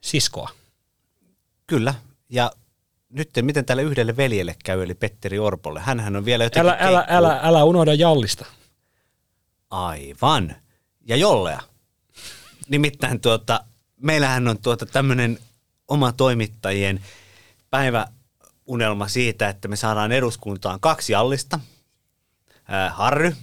siskoa? 0.00 0.50
Kyllä, 1.66 1.94
ja 2.28 2.52
nyt 3.10 3.30
miten 3.42 3.64
tälle 3.64 3.82
yhdelle 3.82 4.16
veljelle 4.16 4.56
käy, 4.64 4.82
eli 4.82 4.94
Petteri 4.94 5.38
Orpolle? 5.38 5.80
Hänhän 5.80 6.16
on 6.16 6.24
vielä 6.24 6.44
jotenkin 6.44 6.70
älä, 6.70 6.78
älä, 6.80 7.04
älä, 7.08 7.40
älä 7.42 7.64
unohda 7.64 7.94
Jallista. 7.94 8.46
Aivan. 9.70 10.56
Ja 11.06 11.16
Jollea. 11.16 11.60
Nimittäin 12.68 13.20
tuota, 13.20 13.64
meillähän 14.02 14.48
on 14.48 14.58
tuota 14.58 14.86
tämmöinen 14.86 15.38
oma 15.88 16.12
toimittajien 16.12 17.00
päiväunelma 17.70 19.08
siitä, 19.08 19.48
että 19.48 19.68
me 19.68 19.76
saadaan 19.76 20.12
eduskuntaan 20.12 20.80
kaksi 20.80 21.14
allista. 21.14 21.60
Harry, 22.90 23.36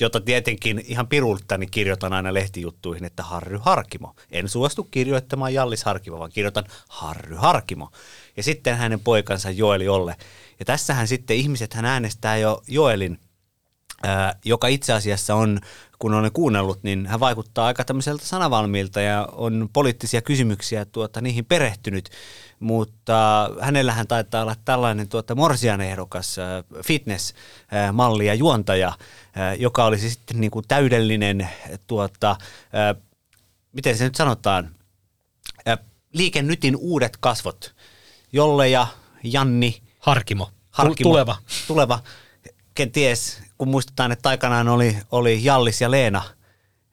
jota 0.00 0.20
tietenkin 0.20 0.82
ihan 0.86 1.06
pirultani 1.06 1.66
kirjoitan 1.66 2.12
aina 2.12 2.34
lehtijuttuihin, 2.34 3.04
että 3.04 3.22
Harry 3.22 3.58
Harkimo. 3.62 4.14
En 4.30 4.48
suostu 4.48 4.84
kirjoittamaan 4.84 5.54
Jallis 5.54 5.84
Harkimo, 5.84 6.18
vaan 6.18 6.32
kirjoitan 6.32 6.64
Harry 6.88 7.34
Harkimo. 7.34 7.90
Ja 8.36 8.42
sitten 8.42 8.76
hänen 8.76 9.00
poikansa 9.00 9.50
Joeli 9.50 9.88
Olle. 9.88 10.16
Ja 10.58 10.64
tässähän 10.64 11.08
sitten 11.08 11.36
ihmiset 11.36 11.74
hän 11.74 11.84
äänestää 11.84 12.36
jo 12.36 12.62
Joelin, 12.68 13.20
joka 14.44 14.66
itse 14.66 14.92
asiassa 14.92 15.34
on, 15.34 15.60
kun 15.98 16.14
olen 16.14 16.32
kuunnellut, 16.32 16.82
niin 16.82 17.06
hän 17.06 17.20
vaikuttaa 17.20 17.66
aika 17.66 17.84
tämmöiseltä 17.84 18.24
sanavalmiilta 18.24 19.00
ja 19.00 19.28
on 19.32 19.68
poliittisia 19.72 20.22
kysymyksiä 20.22 20.84
tuota, 20.84 21.20
niihin 21.20 21.44
perehtynyt. 21.44 22.10
Mutta 22.60 23.50
hänellähän 23.60 24.06
taitaa 24.06 24.42
olla 24.42 24.56
tällainen 24.64 25.08
tuota 25.08 25.34
Morsian 25.34 25.80
ehdokas 25.80 26.36
fitness-malli 26.86 28.26
ja 28.26 28.34
juontaja, 28.34 28.92
joka 29.58 29.84
olisi 29.84 30.10
sitten 30.10 30.40
niin 30.40 30.50
kuin 30.50 30.64
täydellinen, 30.68 31.48
tuota, 31.86 32.36
miten 33.72 33.98
se 33.98 34.04
nyt 34.04 34.14
sanotaan, 34.14 34.70
liikennytin 36.12 36.76
uudet 36.76 37.16
kasvot, 37.20 37.74
Jolle 38.32 38.68
ja 38.68 38.86
Janni. 39.22 39.82
Harkimo, 39.98 40.50
Harkimo. 40.70 41.10
tuleva. 41.10 41.36
Tuleva, 41.66 41.98
kenties, 42.76 43.42
kun 43.58 43.68
muistetaan, 43.68 44.12
että 44.12 44.28
aikanaan 44.28 44.68
oli, 44.68 44.96
oli 45.12 45.44
Jallis 45.44 45.80
ja 45.80 45.90
Leena– 45.90 46.22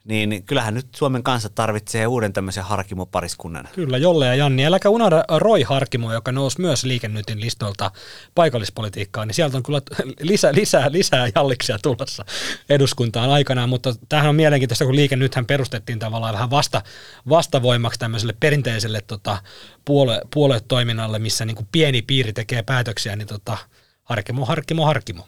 niin 0.05 0.43
kyllähän 0.45 0.73
nyt 0.73 0.87
Suomen 0.95 1.23
kanssa 1.23 1.49
tarvitsee 1.49 2.07
uuden 2.07 2.33
tämmöisen 2.33 2.63
Harkimo-pariskunnan. 2.63 3.67
Kyllä, 3.75 3.97
Jolle 3.97 4.25
ja 4.25 4.35
Janni. 4.35 4.65
Äläkä 4.65 4.89
unohda 4.89 5.23
Roy 5.37 5.63
Harkimo, 5.63 6.13
joka 6.13 6.31
nousi 6.31 6.61
myös 6.61 6.83
liikennytin 6.83 7.41
listolta 7.41 7.91
paikallispolitiikkaan, 8.35 9.27
niin 9.27 9.35
sieltä 9.35 9.57
on 9.57 9.63
kyllä 9.63 9.81
lisää, 10.21 10.53
lisää, 10.53 10.91
lisää 10.91 11.27
jalliksia 11.35 11.79
tulossa 11.79 12.25
eduskuntaan 12.69 13.29
aikanaan, 13.29 13.69
mutta 13.69 13.95
tämähän 14.09 14.29
on 14.29 14.35
mielenkiintoista, 14.35 14.85
kun 14.85 14.95
liike 14.95 15.15
nythän 15.15 15.45
perustettiin 15.45 15.99
tavallaan 15.99 16.33
vähän 16.33 16.49
vasta, 16.49 16.81
vastavoimaksi 17.29 17.99
tämmöiselle 17.99 18.35
perinteiselle 18.39 19.01
tota, 19.07 19.37
puolue, 19.85 20.21
puoluetoiminnalle, 20.33 21.19
missä 21.19 21.45
niin 21.45 21.55
kuin 21.55 21.67
pieni 21.71 22.01
piiri 22.01 22.33
tekee 22.33 22.63
päätöksiä, 22.63 23.15
niin 23.15 23.27
tota, 23.27 23.57
Harkimo, 24.03 24.45
Harkimo, 24.45 24.85
Harkimo. 24.85 25.27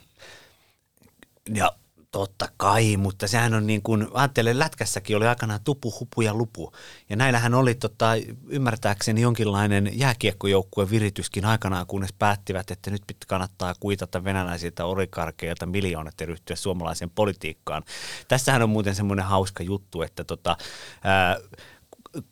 Ja 1.54 1.72
Totta 2.16 2.48
kai, 2.56 2.96
mutta 2.96 3.28
sehän 3.28 3.54
on 3.54 3.66
niin 3.66 3.82
kuin, 3.82 4.06
ajattelen, 4.14 4.58
lätkässäkin 4.58 5.16
oli 5.16 5.26
aikanaan 5.26 5.60
tupu, 5.64 5.94
hupu 6.00 6.20
ja 6.20 6.34
lupu. 6.34 6.72
Ja 7.10 7.16
näillähän 7.16 7.54
oli 7.54 7.74
tota, 7.74 8.06
ymmärtääkseni 8.48 9.20
jonkinlainen 9.20 9.90
jääkiekkojoukkueen 9.98 10.90
virityskin 10.90 11.44
aikanaan, 11.44 11.86
kunnes 11.86 12.12
päättivät, 12.12 12.70
että 12.70 12.90
nyt 12.90 13.02
pitää 13.06 13.26
kannattaa 13.26 13.74
kuitata 13.80 14.24
venäläisiltä 14.24 14.84
olikarkeilta 14.84 15.66
miljoonat 15.66 16.14
ja 16.20 16.26
ryhtyä 16.26 16.56
suomalaiseen 16.56 17.10
politiikkaan. 17.10 17.82
Tässähän 18.28 18.62
on 18.62 18.70
muuten 18.70 18.94
semmoinen 18.94 19.24
hauska 19.24 19.62
juttu, 19.62 20.02
että 20.02 20.24
tota, 20.24 20.56
ää, 21.04 21.36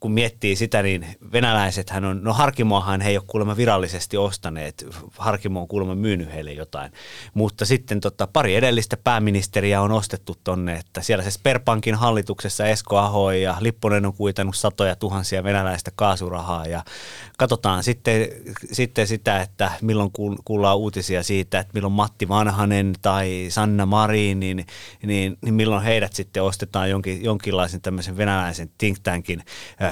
kun 0.01 0.12
miettii 0.12 0.57
sitä, 0.57 0.83
niin 0.83 1.07
venäläisethän 1.33 2.05
on, 2.05 2.20
no 2.25 2.33
Harkimoahan 2.33 3.01
he 3.01 3.11
ei 3.11 3.16
ole 3.16 3.25
kuulemma 3.27 3.57
virallisesti 3.57 4.16
ostaneet, 4.16 4.87
Harkimo 5.18 5.61
on 5.61 5.68
kuulemma 5.68 5.94
myynyt 5.94 6.33
heille 6.33 6.53
jotain, 6.53 6.92
mutta 7.35 7.64
sitten 7.64 8.01
tota, 8.01 8.27
pari 8.27 8.57
edellistä 8.57 8.97
pääministeriä 8.97 9.81
on 9.81 9.92
ostettu 9.92 10.37
tonne, 10.44 10.75
että 10.77 11.01
siellä 11.01 11.25
se 11.25 11.31
Sperpankin 11.31 11.94
hallituksessa 11.94 12.66
Esko 12.66 12.97
Aho 12.99 13.31
ja 13.31 13.57
Lipponen 13.61 14.07
on 14.07 14.14
kuitannut 14.14 14.57
satoja 14.57 14.97
tuhansia 14.97 15.44
venäläistä 15.44 15.90
kaasurahaa. 15.94 16.66
Ja 16.66 16.85
katsotaan 17.38 17.83
sitten, 17.83 18.29
sitten 18.73 19.07
sitä, 19.07 19.40
että 19.40 19.70
milloin 19.83 20.11
kuullaan 20.44 20.79
uutisia 20.79 21.23
siitä, 21.23 21.59
että 21.59 21.75
milloin 21.75 21.92
Matti 21.92 22.29
Vanhanen 22.29 22.94
tai 23.03 23.47
Sanna 23.49 23.87
Marin, 23.87 24.40
niin, 24.40 24.66
niin, 25.03 25.38
niin 25.42 25.55
milloin 25.55 25.83
heidät 25.83 26.12
sitten 26.12 26.42
ostetaan 26.42 26.90
jonkin, 26.90 27.25
jonkinlaisen 27.25 27.81
tämmöisen 27.81 28.16
venäläisen 28.16 28.70
think 28.79 28.99
tankin 29.03 29.42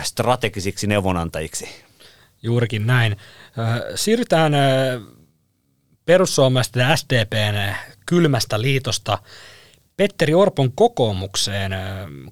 strategisiksi 0.03 0.87
neuvonantajiksi. 0.87 1.69
Juurikin 2.43 2.87
näin. 2.87 3.13
Äh, 3.13 3.81
siirrytään 3.95 4.55
äh, 4.55 4.61
perussuomalaisten 6.05 6.99
SDPn 6.99 7.75
kylmästä 8.07 8.61
liitosta 8.61 9.19
Petteri 9.97 10.35
Orpon 10.35 10.73
kokoomukseen. 10.73 11.73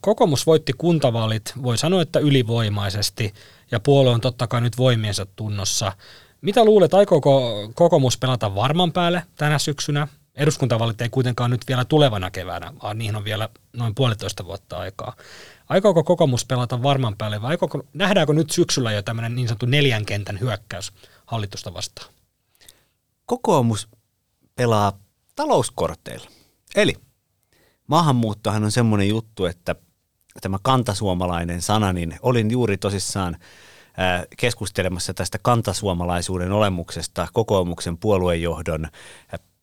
Kokoomus 0.01 0.47
voitti 0.47 0.73
kuntavaalit, 0.79 1.53
voi 1.63 1.79
sanoa, 1.79 2.03
että 2.03 2.19
ylivoimaisesti, 2.19 3.35
ja 3.71 3.81
puolue 3.81 4.13
on 4.13 4.21
totta 4.21 4.47
kai 4.47 4.61
nyt 4.61 4.79
voimiensa 4.79 5.27
tunnossa. 5.37 5.93
Mitä 6.41 6.65
luulet, 6.65 6.95
aikooko 6.95 7.69
kokoomus 7.75 8.19
pelata 8.19 8.55
varman 8.55 8.93
päälle 8.93 9.23
tänä 9.37 9.59
syksynä? 9.59 10.09
Eduskuntavaalit 10.35 11.01
ei 11.01 11.09
kuitenkaan 11.09 11.51
nyt 11.51 11.69
vielä 11.69 11.85
tulevana 11.85 12.31
keväänä, 12.31 12.73
vaan 12.83 12.99
niihin 12.99 13.17
on 13.17 13.25
vielä 13.25 13.49
noin 13.73 13.95
puolitoista 13.95 14.45
vuotta 14.45 14.77
aikaa. 14.77 15.17
Aikooko 15.71 16.05
kokoomus 16.05 16.45
pelata 16.45 16.83
varman 16.83 17.17
päälle 17.19 17.43
vai 17.43 17.51
aikooko, 17.51 17.83
nähdäänkö 17.95 18.33
nyt 18.33 18.51
syksyllä 18.51 18.93
jo 18.93 19.03
tämmöinen 19.03 19.35
niin 19.35 19.49
sanottu 19.49 19.67
neljän 19.67 20.07
kentän 20.07 20.41
hyökkäys 20.41 20.93
hallitusta 21.27 21.75
vastaan? 21.75 22.13
Kokoomus 23.27 23.89
pelaa 24.57 24.93
talouskorteilla. 25.37 26.31
Eli 26.77 26.95
maahanmuuttohan 27.87 28.65
on 28.65 28.73
semmoinen 28.73 29.09
juttu, 29.09 29.45
että 29.45 29.75
tämä 30.41 30.59
kantasuomalainen 30.63 31.63
sana, 31.63 31.93
niin 31.93 32.17
olin 32.23 32.51
juuri 32.51 32.77
tosissaan 32.77 33.37
keskustelemassa 34.37 35.15
tästä 35.15 35.39
kantasuomalaisuuden 35.43 36.53
olemuksesta 36.53 37.29
kokoomuksen 37.33 37.99
puoluejohdon 37.99 38.89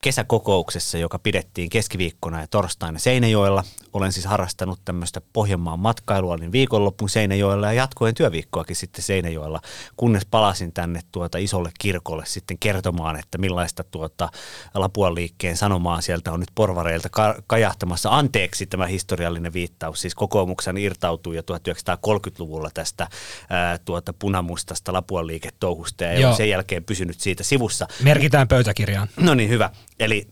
kesäkokouksessa, 0.02 0.98
joka 0.98 1.20
pidettiin 1.20 1.70
keskiviikkona 1.70 2.42
ja 2.42 2.48
torstaina 2.48 3.00
Seinäjoella. 3.00 3.64
Olen 3.94 4.12
siis 4.12 4.26
harrastanut 4.26 4.80
tämmöistä 4.86 5.22
Pohjanmaan 5.34 5.80
matkailua, 5.80 6.34
olin 6.34 6.52
viikonloppuun 6.52 7.10
Seinäjoella 7.10 7.68
ja 7.68 7.74
jatkoin 7.74 8.16
työviikkoakin 8.16 8.76
sitten 8.76 9.04
Seinäjoella, 9.04 9.62
kunnes 9.96 10.26
palasin 10.26 10.74
tänne 10.74 11.00
tuota 11.12 11.38
isolle 11.38 11.72
kirkolle 11.80 12.24
sitten 12.26 12.58
kertomaan, 12.60 13.20
että 13.20 13.38
millaista 13.38 13.84
tuota 13.84 14.30
Lapuan 14.74 15.16
liikkeen 15.16 15.58
sanomaa 15.58 16.02
sieltä 16.02 16.32
on 16.32 16.40
nyt 16.40 16.52
porvareilta 16.56 17.10
ka- 17.10 17.36
kajahtamassa. 17.48 18.10
Anteeksi 18.18 18.66
tämä 18.66 18.86
historiallinen 18.86 19.54
viittaus, 19.54 20.02
siis 20.02 20.16
kokoomuksen 20.16 20.78
irtautui 20.78 21.36
jo 21.36 21.42
1930-luvulla 21.42 22.70
tästä 22.74 23.08
ää, 23.50 23.78
tuota 23.78 24.14
punamustasta 24.14 24.94
Lapuan 24.94 25.28
liiketouhusta 25.28 26.04
ja 26.04 26.20
Joo. 26.20 26.36
sen 26.36 26.50
jälkeen 26.50 26.84
pysynyt 26.84 27.20
siitä 27.20 27.44
sivussa. 27.44 27.88
Merkitään 28.04 28.48
pöytäkirjaan. 28.48 29.08
No 29.18 29.34
niin, 29.34 29.50
hyvä. 29.50 29.70
Eli 30.00 30.28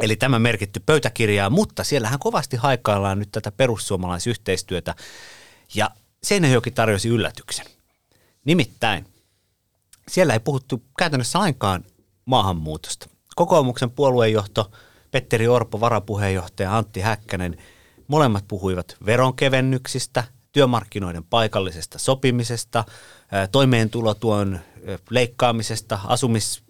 Eli 0.00 0.16
tämä 0.16 0.38
merkitty 0.38 0.80
pöytäkirjaa, 0.80 1.50
mutta 1.50 1.84
siellähän 1.84 2.18
kovasti 2.18 2.56
haikaillaan 2.56 3.18
nyt 3.18 3.28
tätä 3.32 3.52
perussuomalaisyhteistyötä. 3.52 4.94
Ja 5.74 5.90
Seinäjoki 6.22 6.70
tarjosi 6.70 7.08
yllätyksen. 7.08 7.66
Nimittäin 8.44 9.06
siellä 10.08 10.32
ei 10.32 10.40
puhuttu 10.40 10.82
käytännössä 10.98 11.38
lainkaan 11.38 11.84
maahanmuutosta. 12.24 13.08
Kokoomuksen 13.36 13.90
puoluejohto 13.90 14.70
Petteri 15.10 15.48
Orpo, 15.48 15.80
varapuheenjohtaja 15.80 16.76
Antti 16.76 17.00
Häkkänen, 17.00 17.56
molemmat 18.08 18.44
puhuivat 18.48 18.96
veronkevennyksistä, 19.06 20.24
työmarkkinoiden 20.52 21.24
paikallisesta 21.24 21.98
sopimisesta, 21.98 22.84
toimeentulotuen 23.52 24.60
leikkaamisesta, 25.10 25.98
asumis 26.04 26.62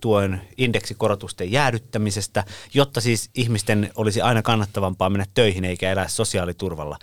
tuen 0.00 0.40
indeksikorotusten 0.56 1.52
jäädyttämisestä, 1.52 2.44
jotta 2.74 3.00
siis 3.00 3.30
ihmisten 3.34 3.90
olisi 3.96 4.20
aina 4.20 4.42
kannattavampaa 4.42 5.10
mennä 5.10 5.26
töihin 5.34 5.64
eikä 5.64 5.92
elää 5.92 6.08
sosiaaliturvalla. 6.08 6.98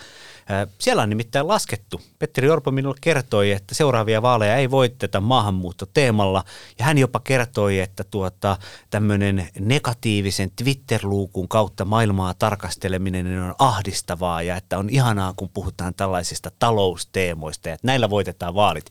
Siellä 0.79 1.03
on 1.03 1.09
nimittäin 1.09 1.47
laskettu. 1.47 2.01
Petteri 2.19 2.49
Orpo 2.49 2.71
minulle 2.71 2.97
kertoi, 3.01 3.51
että 3.51 3.75
seuraavia 3.75 4.21
vaaleja 4.21 4.55
ei 4.55 4.71
voiteta 4.71 5.21
maahanmuuttoteemalla 5.21 6.43
ja 6.79 6.85
hän 6.85 6.97
jopa 6.97 7.19
kertoi, 7.19 7.79
että 7.79 8.03
tuota, 8.03 8.57
tämmöinen 8.89 9.49
negatiivisen 9.59 10.51
Twitter-luukun 10.51 11.47
kautta 11.47 11.85
maailmaa 11.85 12.33
tarkasteleminen 12.33 13.41
on 13.41 13.55
ahdistavaa 13.59 14.41
ja 14.41 14.55
että 14.55 14.77
on 14.77 14.89
ihanaa, 14.89 15.33
kun 15.35 15.49
puhutaan 15.49 15.93
tällaisista 15.93 16.51
talousteemoista 16.59 17.69
ja 17.69 17.75
että 17.75 17.87
näillä 17.87 18.09
voitetaan 18.09 18.55
vaalit. 18.55 18.85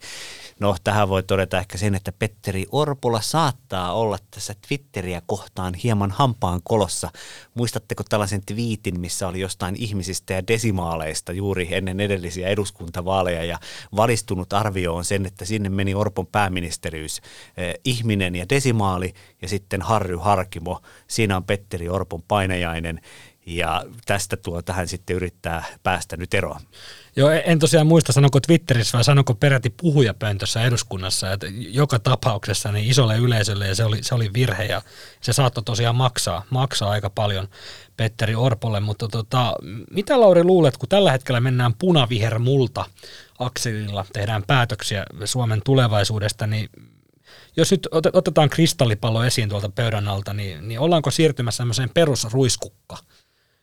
No 0.60 0.76
tähän 0.84 1.08
voi 1.08 1.22
todeta 1.22 1.58
ehkä 1.58 1.78
sen, 1.78 1.94
että 1.94 2.12
Petteri 2.12 2.66
Orpola 2.72 3.20
saattaa 3.20 3.83
olla 3.92 4.18
tässä 4.30 4.54
Twitteriä 4.68 5.22
kohtaan 5.26 5.74
hieman 5.74 6.10
hampaan 6.10 6.60
kolossa. 6.64 7.10
Muistatteko 7.54 8.02
tällaisen 8.08 8.42
twiitin, 8.46 9.00
missä 9.00 9.28
oli 9.28 9.40
jostain 9.40 9.76
ihmisistä 9.76 10.34
ja 10.34 10.46
desimaaleista 10.46 11.32
juuri 11.32 11.68
ennen 11.70 12.00
edellisiä 12.00 12.48
eduskuntavaaleja 12.48 13.44
ja 13.44 13.58
valistunut 13.96 14.52
arvio 14.52 14.94
on 14.94 15.04
sen, 15.04 15.26
että 15.26 15.44
sinne 15.44 15.68
meni 15.68 15.94
Orpon 15.94 16.26
pääministeriys, 16.26 17.20
eh, 17.56 17.74
ihminen 17.84 18.34
ja 18.34 18.48
desimaali 18.48 19.14
ja 19.42 19.48
sitten 19.48 19.82
Harry 19.82 20.16
Harkimo. 20.16 20.80
Siinä 21.08 21.36
on 21.36 21.44
Petteri 21.44 21.88
Orpon 21.88 22.22
painajainen 22.22 23.00
ja 23.46 23.84
tästä 24.06 24.36
tuo 24.36 24.62
tähän 24.62 24.88
sitten 24.88 25.16
yrittää 25.16 25.64
päästä 25.82 26.16
nyt 26.16 26.34
eroon. 26.34 26.60
Joo, 27.16 27.30
en 27.30 27.58
tosiaan 27.58 27.86
muista, 27.86 28.12
sanonko 28.12 28.40
Twitterissä 28.40 28.98
vai 28.98 29.04
sanonko 29.04 29.34
peräti 29.34 29.70
puhujapöntössä 29.70 30.62
eduskunnassa, 30.62 31.32
että 31.32 31.46
joka 31.56 31.98
tapauksessa 31.98 32.72
niin 32.72 32.90
isolle 32.90 33.16
yleisölle 33.16 33.68
ja 33.68 33.74
se 33.74 33.84
oli, 33.84 34.02
se 34.02 34.14
oli 34.14 34.30
virhe 34.34 34.64
ja 34.64 34.82
se 35.20 35.32
saattoi 35.32 35.64
tosiaan 35.64 35.96
maksaa, 35.96 36.42
maksaa 36.50 36.90
aika 36.90 37.10
paljon 37.10 37.48
Petteri 37.96 38.34
Orpolle, 38.34 38.80
mutta 38.80 39.08
tota, 39.08 39.54
mitä 39.90 40.20
Lauri 40.20 40.44
luulet, 40.44 40.76
kun 40.76 40.88
tällä 40.88 41.12
hetkellä 41.12 41.40
mennään 41.40 41.74
punaviher 41.74 42.38
multa 42.38 42.84
akselilla, 43.38 44.06
tehdään 44.12 44.42
päätöksiä 44.46 45.04
Suomen 45.24 45.62
tulevaisuudesta, 45.64 46.46
niin 46.46 46.68
jos 47.56 47.70
nyt 47.70 47.88
otetaan 48.12 48.50
kristallipallo 48.50 49.24
esiin 49.24 49.48
tuolta 49.48 49.68
pöydän 49.68 50.08
alta, 50.08 50.32
niin, 50.32 50.68
niin 50.68 50.80
ollaanko 50.80 51.10
siirtymässä 51.10 51.56
sellaiseen 51.56 51.90
perusruiskukka 51.94 52.98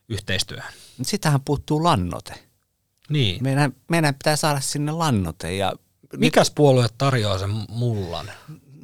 yhteistyöhön? 0.10 0.74
Sitähän 1.02 1.42
puuttuu 1.42 1.84
lannote. 1.84 2.51
Niin. 3.12 3.44
Meidän, 3.44 3.74
meidän 3.90 4.16
pitää 4.16 4.36
saada 4.36 4.60
sinne 4.60 4.92
lannote. 4.92 5.56
Ja 5.56 5.74
Mikäs 6.18 6.48
nyt, 6.48 6.56
puolue 6.56 6.88
tarjoaa 6.98 7.40
sen 7.40 7.50
mullan? 7.70 8.32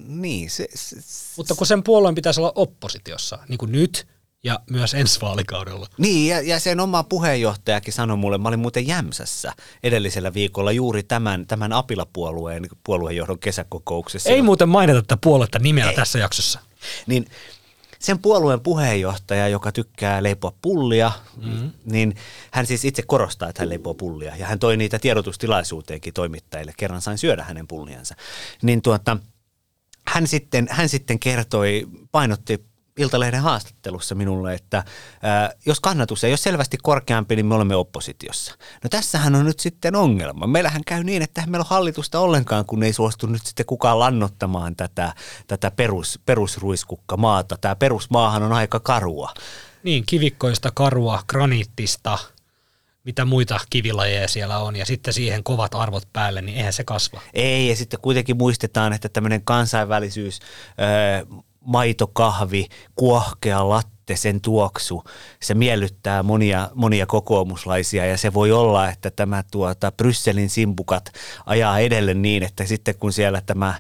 Niin. 0.08 0.50
Se, 0.50 0.68
se, 0.76 0.96
Mutta 1.38 1.56
kun 1.56 1.68
sen 1.68 1.84
puolueen 1.84 2.16
pitäisi 2.16 2.40
olla 2.40 2.52
oppositiossa, 2.56 3.40
niin 3.50 3.58
kuin 3.58 3.72
nyt 3.72 4.08
ja 4.44 4.60
myös 4.70 4.94
ensi 4.94 5.22
vaalikaudella. 5.22 5.88
Niin, 5.98 6.30
ja, 6.30 6.42
ja 6.42 6.60
sen 6.60 6.80
oma 6.80 7.04
puheenjohtajakin 7.04 7.94
sanoi 7.94 8.18
mulle, 8.18 8.38
mä 8.38 8.48
olin 8.48 8.60
muuten 8.60 8.88
Jämsässä 8.88 9.54
edellisellä 9.84 10.34
viikolla 10.34 10.72
juuri 10.72 11.04
tämän, 11.04 11.48
tämän 11.48 11.74
Apila-puolueen 11.74 12.68
puoluejohdon 12.84 13.40
kesäkokouksessa. 13.40 14.30
Ei 14.30 14.42
muuten 14.42 14.70
mainita 14.70 15.02
tätä 15.02 15.18
puoluetta 15.24 15.60
nimellä 15.60 15.92
Ei. 15.92 15.96
tässä 15.96 16.20
jaksossa. 16.20 16.60
Niin 17.08 17.26
sen 18.00 18.20
puolueen 18.20 18.62
puheenjohtaja, 18.62 19.48
joka 19.48 19.72
tykkää 19.72 20.24
leipoa 20.24 20.54
pullia, 20.62 21.12
mm-hmm. 21.42 21.72
niin 21.86 22.16
hän 22.52 22.66
siis 22.66 22.86
itse 22.86 23.02
korostaa, 23.02 23.50
että 23.50 23.62
hän 23.62 23.70
leipoo 23.70 23.94
pullia. 23.94 24.36
Ja 24.36 24.46
hän 24.48 24.60
toi 24.60 24.78
niitä 24.78 25.00
tiedotustilaisuuteenkin 25.00 26.14
toimittajille. 26.14 26.74
Kerran 26.78 27.02
sain 27.02 27.18
syödä 27.18 27.44
hänen 27.44 27.68
pulliansa. 27.68 28.16
Niin 28.62 28.82
tuota, 28.82 29.18
hän 30.08 30.28
sitten, 30.28 30.68
hän 30.72 30.90
sitten 30.90 31.20
kertoi, 31.20 31.88
painotti 32.12 32.66
Iltalehden 32.98 33.42
haastattelussa 33.42 34.16
minulle, 34.16 34.54
että 34.54 34.84
ää, 35.22 35.52
jos 35.66 35.80
kannatus 35.80 36.24
ei 36.24 36.32
ole 36.32 36.38
selvästi 36.38 36.78
korkeampi, 36.84 37.36
niin 37.36 37.46
me 37.46 37.56
olemme 37.56 37.76
oppositiossa. 37.76 38.56
No 38.84 38.90
tässähän 38.90 39.36
on 39.36 39.46
nyt 39.46 39.60
sitten 39.60 39.96
ongelma. 39.96 40.48
Meillähän 40.48 40.82
käy 40.86 41.04
niin, 41.04 41.22
että 41.22 41.44
meillä 41.48 41.64
on 41.64 41.70
hallitusta 41.70 42.20
ollenkaan, 42.20 42.66
kun 42.66 42.84
ei 42.84 42.94
suostu 42.94 43.28
nyt 43.28 43.46
sitten 43.46 43.66
kukaan 43.66 44.00
lannottamaan 44.00 44.76
tätä, 44.76 45.14
tätä 45.48 45.72
perus, 45.72 46.20
perusruiskukka 46.26 47.18
maata. 47.18 47.58
Tämä 47.62 47.76
perusmaahan 47.76 48.44
on 48.44 48.54
aika 48.54 48.80
karua. 48.80 49.34
Niin, 49.84 50.04
kivikkoista, 50.06 50.72
karua, 50.76 51.24
graniittista, 51.28 52.18
mitä 53.04 53.26
muita 53.26 53.60
kivilajeja 53.70 54.28
siellä 54.28 54.58
on, 54.58 54.76
ja 54.76 54.86
sitten 54.86 55.14
siihen 55.14 55.44
kovat 55.44 55.76
arvot 55.76 56.08
päälle, 56.14 56.42
niin 56.42 56.58
eihän 56.58 56.74
se 56.74 56.84
kasva. 56.84 57.22
Ei, 57.34 57.70
ja 57.70 57.76
sitten 57.76 58.00
kuitenkin 58.02 58.38
muistetaan, 58.38 58.94
että 58.94 59.10
tämmöinen 59.10 59.42
kansainvälisyys, 59.44 60.40
maitokahvi, 61.68 62.68
kuohkea 62.96 63.70
latte, 63.70 64.16
sen 64.16 64.42
tuoksu, 64.42 65.04
se 65.42 65.54
miellyttää 65.54 66.24
monia, 66.24 66.70
monia 66.76 67.06
kokoomuslaisia 67.06 68.06
ja 68.06 68.18
se 68.18 68.34
voi 68.34 68.52
olla, 68.52 68.90
että 68.90 69.12
tämä 69.12 69.44
tuota, 69.52 69.92
Brysselin 69.92 70.50
simpukat 70.50 71.12
ajaa 71.46 71.80
edelle 71.80 72.14
niin, 72.14 72.44
että 72.44 72.66
sitten 72.66 72.96
kun 72.96 73.14
siellä 73.14 73.42
tämä 73.42 73.80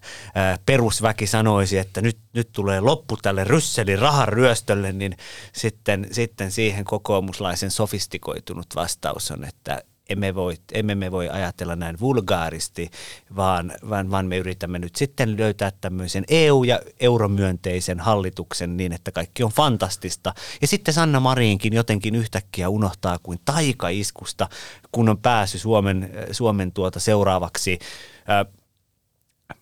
perusväki 0.65 1.27
sanoisi, 1.27 1.77
että 1.77 2.01
nyt, 2.01 2.17
nyt 2.33 2.51
tulee 2.51 2.79
loppu 2.79 3.17
tälle 3.17 3.45
Brysselin 3.45 3.99
rahan 3.99 4.27
ryöstölle, 4.27 4.91
niin 4.91 5.17
sitten, 5.53 6.07
sitten 6.11 6.51
siihen 6.51 6.85
kokoomuslaisen 6.85 7.71
sofistikoitunut 7.71 8.67
vastaus 8.75 9.31
on, 9.31 9.45
että 9.45 9.83
emme, 10.09 10.35
voi, 10.35 10.55
emme 10.71 10.95
me 10.95 11.11
voi 11.11 11.29
ajatella 11.29 11.75
näin 11.75 11.99
vulgaaristi, 11.99 12.91
vaan, 13.35 13.73
vaan, 13.89 14.11
vaan 14.11 14.25
me 14.25 14.37
yritämme 14.37 14.79
nyt 14.79 14.95
sitten 14.95 15.37
löytää 15.37 15.71
tämmöisen 15.81 16.23
EU- 16.29 16.63
ja 16.63 16.79
euromyönteisen 16.99 17.99
hallituksen 17.99 18.77
niin, 18.77 18.93
että 18.93 19.11
kaikki 19.11 19.43
on 19.43 19.51
fantastista. 19.51 20.33
Ja 20.61 20.67
sitten 20.67 20.93
Sanna 20.93 21.19
Mariinkin 21.19 21.73
jotenkin 21.73 22.15
yhtäkkiä 22.15 22.69
unohtaa 22.69 23.17
kuin 23.23 23.39
taikaiskusta, 23.45 24.49
kun 24.91 25.09
on 25.09 25.17
päässyt 25.17 25.61
Suomen, 25.61 26.09
Suomen 26.31 26.71
tuota 26.71 26.99
seuraavaksi 26.99 27.79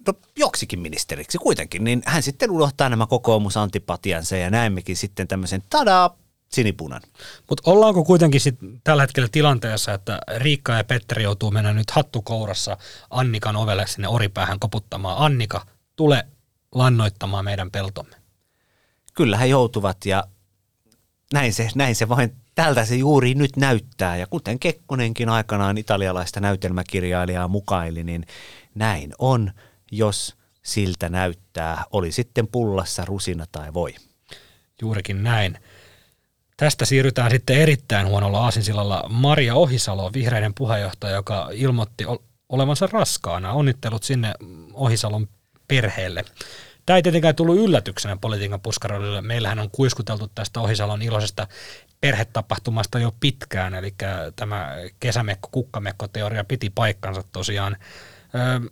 no, 0.08 0.13
joksikin 0.38 0.79
ministeriksi 0.79 1.38
kuitenkin, 1.38 1.84
niin 1.84 2.01
hän 2.05 2.23
sitten 2.23 2.51
unohtaa 2.51 2.89
nämä 2.89 3.08
kokoomusantipatiansa 3.08 4.38
ja 4.38 4.49
näemmekin 4.49 4.97
sitten 4.97 5.27
tämmöisen 5.27 5.63
tadaa, 5.69 6.17
sinipunan. 6.49 7.01
Mutta 7.49 7.71
ollaanko 7.71 8.03
kuitenkin 8.03 8.41
sit 8.41 8.55
tällä 8.84 9.03
hetkellä 9.03 9.29
tilanteessa, 9.31 9.93
että 9.93 10.19
Riikka 10.38 10.73
ja 10.73 10.84
Petteri 10.84 11.23
joutuu 11.23 11.51
mennä 11.51 11.73
nyt 11.73 11.91
hattukourassa 11.91 12.77
Annikan 13.10 13.55
ovelle 13.55 13.88
sinne 13.88 14.08
oripäähän 14.08 14.60
koputtamaan. 14.60 15.17
Annika, 15.25 15.65
tule 15.95 16.27
lannoittamaan 16.75 17.45
meidän 17.45 17.71
peltomme. 17.71 18.15
Kyllä 19.13 19.38
he 19.38 19.45
joutuvat 19.45 20.05
ja 20.05 20.23
näin 21.34 21.53
se, 21.53 21.69
näin 21.75 21.95
se 21.95 22.10
vain 22.10 22.36
tältä 22.55 22.86
se 22.86 22.95
juuri 22.95 23.34
nyt 23.34 23.58
näyttää. 23.58 24.17
Ja 24.17 24.27
kuten 24.27 24.60
Kekkonenkin 24.60 25.29
aikanaan 25.29 25.77
italialaista 25.77 26.39
näytelmäkirjailijaa 26.39 27.47
mukaili, 27.47 28.03
niin 28.03 28.25
näin 28.75 29.13
on, 29.19 29.51
jos 29.91 30.36
siltä 30.63 31.10
näyttää, 31.10 31.84
oli 31.91 32.12
sitten 32.12 32.47
pullassa 32.47 33.05
rusina 33.05 33.45
tai 33.51 33.73
voi. 33.73 33.95
Juurikin 34.81 35.23
näin. 35.23 35.58
Tästä 36.58 36.86
siirrytään 36.86 37.32
sitten 37.32 37.58
erittäin 37.58 38.08
huonolla 38.08 38.39
aasinsillalla 38.39 39.04
Maria 39.10 39.56
Ohisalo, 39.56 40.13
vihreiden 40.13 40.54
puheenjohtaja, 40.54 41.15
joka 41.15 41.50
ilmoitti 41.54 42.06
olevansa 42.50 42.88
raskaana. 42.91 43.54
Onnittelut 43.54 44.04
sinne 44.04 44.34
Ohisalon 44.74 45.28
perheelle. 45.68 46.26
Tämä 46.86 46.98
ei 46.98 47.04
tietenkään 47.04 47.36
tullut 47.36 47.58
yllätyksenä 47.58 48.18
politiikan 48.22 48.62
puskaroille. 48.62 49.22
Meillähän 49.22 49.60
on 49.60 49.72
kuiskuteltu 49.72 50.32
tästä 50.36 50.60
Ohisalon 50.60 51.02
iloisesta 51.02 51.48
perhetapahtumasta 52.02 53.00
jo 53.00 53.13
pitkään, 53.20 53.76
eli 53.76 53.96
tämä 54.36 54.76
kesämekko-kukkamekko-teoria 55.00 56.44
piti 56.44 56.70
paikkansa 56.70 57.24
tosiaan. 57.32 57.78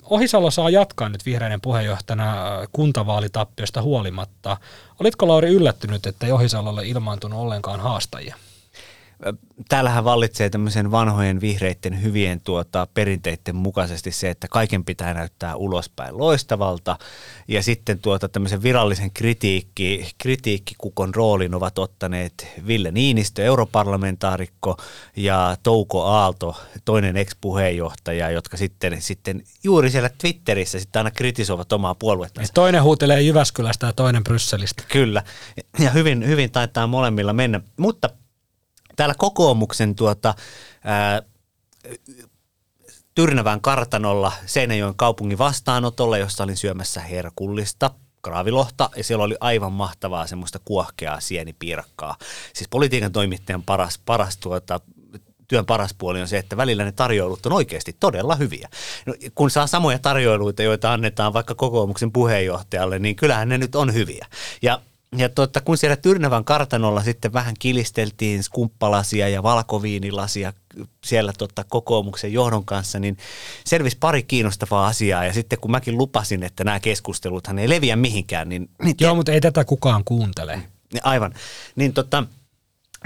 Ohisalo 0.04 0.52
saa 0.52 0.69
jatkaa 0.69 1.10
nyt 1.10 1.26
vihreiden 1.26 1.62
puheenjohtajana 1.62 2.36
kuntavaalitappiosta 2.71 3.82
huolimatta. 3.82 4.58
Olitko 4.99 5.28
Lauri 5.28 5.49
yllättynyt, 5.49 6.06
että 6.06 6.34
Ohisalolle 6.34 6.88
ilmaantunut 6.88 7.39
ollenkaan 7.39 7.80
haastajia? 7.80 8.36
Täällähän 9.69 10.03
vallitsee 10.03 10.49
tämmöisen 10.49 10.91
vanhojen 10.91 11.41
vihreiden 11.41 12.01
hyvien 12.01 12.41
tuota, 12.41 12.88
perinteiden 12.93 13.55
mukaisesti 13.55 14.12
se, 14.12 14.29
että 14.29 14.47
kaiken 14.47 14.86
pitää 14.86 15.13
näyttää 15.13 15.55
ulospäin 15.55 16.17
loistavalta. 16.17 16.97
Ja 17.47 17.63
sitten 17.63 17.99
tuota, 17.99 18.29
tämmöisen 18.29 18.63
virallisen 18.63 19.12
kritiikki, 19.12 20.12
kritiikkikukon 20.17 21.15
roolin 21.15 21.55
ovat 21.55 21.79
ottaneet 21.79 22.47
Ville 22.67 22.91
Niinistö, 22.91 23.43
europarlamentaarikko, 23.43 24.77
ja 25.15 25.57
Touko 25.63 26.05
Aalto, 26.05 26.55
toinen 26.86 27.17
ex-puheenjohtaja, 27.17 28.31
jotka 28.31 28.57
sitten, 28.57 29.01
sitten 29.01 29.43
juuri 29.63 29.89
siellä 29.89 30.09
Twitterissä 30.17 30.79
sitten 30.79 30.99
aina 30.99 31.12
kritisoivat 31.12 31.73
omaa 31.73 31.95
puoluetta. 31.95 32.41
Toinen 32.53 32.83
huutelee 32.83 33.21
Jyväskylästä 33.21 33.88
ja 33.88 33.93
toinen 33.93 34.23
Brysselistä. 34.23 34.83
Kyllä, 34.91 35.23
ja 35.79 35.89
hyvin, 35.89 36.27
hyvin 36.27 36.51
taitaa 36.51 36.88
molemmilla 36.88 37.33
mennä. 37.33 37.62
Mutta 37.77 38.09
täällä 38.95 39.15
kokoomuksen 39.17 39.95
tuota, 39.95 40.36
ää, 40.84 41.21
Tyrnävän 43.15 43.62
kartanolla 43.62 44.32
Seinäjoen 44.45 44.95
kaupungin 44.95 45.38
vastaanotolla, 45.38 46.17
jossa 46.17 46.43
olin 46.43 46.58
syömässä 46.58 47.01
herkullista 47.01 47.91
kraavilohta 48.21 48.89
ja 48.95 49.03
siellä 49.03 49.23
oli 49.23 49.36
aivan 49.39 49.71
mahtavaa 49.71 50.27
semmoista 50.27 50.60
kuohkeaa 50.65 51.19
sienipiirakkaa. 51.19 52.17
Siis 52.53 52.69
politiikan 52.69 53.12
toimittajan 53.12 53.63
paras, 53.63 53.99
paras 54.06 54.38
tuota, 54.38 54.79
työn 55.47 55.65
paras 55.65 55.93
puoli 55.97 56.21
on 56.21 56.27
se, 56.27 56.38
että 56.38 56.58
välillä 56.58 56.84
ne 56.84 56.91
tarjoilut 56.91 57.45
on 57.45 57.53
oikeasti 57.53 57.95
todella 57.99 58.36
hyviä. 58.36 58.69
No, 59.06 59.13
kun 59.36 59.49
saa 59.51 59.67
samoja 59.67 59.99
tarjoiluita, 59.99 60.63
joita 60.63 60.93
annetaan 60.93 61.34
vaikka 61.34 61.56
kokoomuksen 61.56 62.12
puheenjohtajalle, 62.12 62.99
niin 62.99 63.15
kyllähän 63.15 63.49
ne 63.49 63.58
nyt 63.58 63.75
on 63.75 63.93
hyviä. 63.93 64.27
Ja 64.62 64.82
ja 65.15 65.30
tuota, 65.30 65.62
kun 65.62 65.78
siellä 65.78 65.95
Tyrnävän 65.95 66.45
kartanolla 66.45 67.04
sitten 67.04 67.34
vähän 67.34 67.56
kilisteltiin 67.60 68.43
skumppalasia 68.43 69.30
ja 69.30 69.43
valkoviinilasia 69.43 70.54
siellä 71.06 71.34
tuota, 71.38 71.63
kokoomuksen 71.63 72.34
johdon 72.34 72.65
kanssa, 72.65 72.99
niin 72.99 73.17
selvisi 73.65 73.97
pari 73.99 74.23
kiinnostavaa 74.23 74.88
asiaa. 74.88 75.26
Ja 75.26 75.34
sitten 75.34 75.60
kun 75.60 75.71
mäkin 75.71 75.97
lupasin, 75.97 76.43
että 76.43 76.63
nämä 76.63 76.80
keskusteluthan 76.80 77.60
ei 77.60 77.69
leviä 77.69 77.95
mihinkään, 77.95 78.49
niin... 78.49 78.69
niin 78.84 78.95
Joo, 78.99 79.12
te... 79.12 79.15
mutta 79.15 79.32
ei 79.32 79.41
tätä 79.41 79.65
kukaan 79.65 80.04
kuuntele. 80.04 80.62
Aivan. 81.04 81.34
Niin 81.76 81.93
tota, 81.93 82.23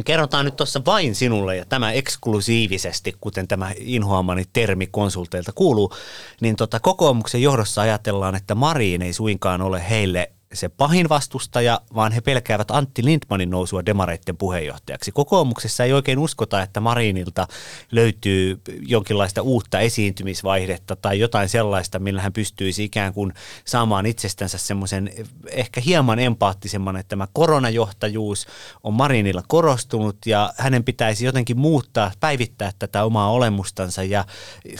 Kerrotaan 0.05 0.45
nyt 0.45 0.55
tuossa 0.55 0.81
vain 0.85 1.15
sinulle 1.15 1.55
ja 1.55 1.65
tämä 1.65 1.91
eksklusiivisesti, 1.91 3.15
kuten 3.21 3.47
tämä 3.47 3.71
inhoamani 3.77 4.43
termi 4.53 4.87
konsulteilta 4.87 5.51
kuuluu, 5.51 5.93
niin 6.41 6.55
tota, 6.55 6.79
kokoomuksen 6.79 7.41
johdossa 7.41 7.81
ajatellaan, 7.81 8.35
että 8.35 8.55
Mariin 8.55 9.01
ei 9.01 9.13
suinkaan 9.13 9.61
ole 9.61 9.89
heille 9.89 10.31
se 10.53 10.69
pahin 10.69 11.09
vastustaja, 11.09 11.81
vaan 11.95 12.11
he 12.11 12.21
pelkäävät 12.21 12.71
Antti 12.71 13.05
Lindmanin 13.05 13.49
nousua 13.49 13.85
demareitten 13.85 14.37
puheenjohtajaksi. 14.37 15.11
Kokoomuksessa 15.11 15.83
ei 15.83 15.93
oikein 15.93 16.19
uskota, 16.19 16.61
että 16.61 16.79
Marinilta 16.79 17.47
löytyy 17.91 18.61
jonkinlaista 18.81 19.41
uutta 19.41 19.79
esiintymisvaihdetta 19.79 20.95
tai 20.95 21.19
jotain 21.19 21.49
sellaista, 21.49 21.99
millä 21.99 22.21
hän 22.21 22.33
pystyisi 22.33 22.83
ikään 22.83 23.13
kuin 23.13 23.33
saamaan 23.65 24.05
itsestänsä 24.05 24.57
semmoisen 24.57 25.11
ehkä 25.51 25.81
hieman 25.81 26.19
empaattisemman, 26.19 26.97
että 26.97 27.09
tämä 27.09 27.27
koronajohtajuus 27.33 28.47
on 28.83 28.93
Marinilla 28.93 29.43
korostunut 29.47 30.17
ja 30.25 30.53
hänen 30.57 30.83
pitäisi 30.83 31.25
jotenkin 31.25 31.59
muuttaa, 31.59 32.11
päivittää 32.19 32.71
tätä 32.79 33.03
omaa 33.03 33.31
olemustansa 33.31 34.03
ja 34.03 34.25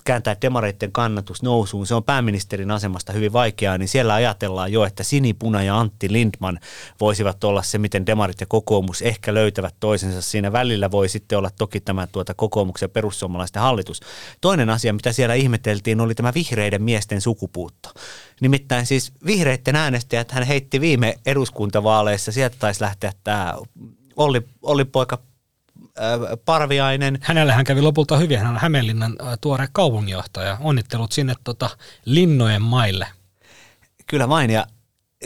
kääntää 0.03 0.35
demareitten 0.41 0.91
kannatus 0.91 1.43
nousuun. 1.43 1.87
Se 1.87 1.95
on 1.95 2.03
pääministerin 2.03 2.71
asemasta 2.71 3.13
hyvin 3.13 3.33
vaikeaa, 3.33 3.77
niin 3.77 3.89
siellä 3.89 4.13
ajatellaan 4.13 4.71
jo, 4.71 4.85
että 4.85 5.03
sinipuna 5.03 5.56
ja 5.63 5.79
Antti 5.79 6.11
Lindman 6.11 6.59
voisivat 6.99 7.43
olla 7.43 7.63
se, 7.63 7.77
miten 7.77 8.05
demarit 8.05 8.41
ja 8.41 8.45
kokoomus 8.49 9.01
ehkä 9.01 9.33
löytävät 9.33 9.75
toisensa. 9.79 10.21
Siinä 10.21 10.51
välillä 10.51 10.91
voi 10.91 11.09
sitten 11.09 11.37
olla 11.37 11.49
toki 11.57 11.79
tämä 11.79 12.07
tuota 12.07 12.33
kokoomuksen 12.33 12.87
ja 12.87 12.89
perussuomalaisten 12.89 13.61
hallitus. 13.61 14.01
Toinen 14.41 14.69
asia, 14.69 14.93
mitä 14.93 15.11
siellä 15.11 15.35
ihmeteltiin, 15.35 16.01
oli 16.01 16.15
tämä 16.15 16.33
vihreiden 16.33 16.83
miesten 16.83 17.21
sukupuutto. 17.21 17.89
Nimittäin 18.41 18.85
siis 18.85 19.11
vihreiden 19.25 19.75
äänestäjät 19.75 20.31
hän 20.31 20.43
heitti 20.43 20.81
viime 20.81 21.15
eduskuntavaaleissa, 21.25 22.31
sieltä 22.31 22.55
taisi 22.59 22.81
lähteä 22.81 23.11
tämä 23.23 23.53
Olli, 24.15 24.41
Olli 24.61 24.85
poika 24.85 25.19
Parviainen. 26.45 27.19
Hänellähän 27.21 27.65
kävi 27.65 27.81
lopulta 27.81 28.17
hyvin. 28.17 28.39
Hän 28.39 28.49
on 28.49 28.57
Hämeenlinnan 28.57 29.15
tuore 29.41 29.67
kaupunginjohtaja. 29.71 30.57
Onnittelut 30.59 31.11
sinne 31.11 31.33
tota, 31.43 31.69
linnojen 32.05 32.61
maille. 32.61 33.07
Kyllä 34.07 34.29
vain, 34.29 34.49
ja 34.49 34.67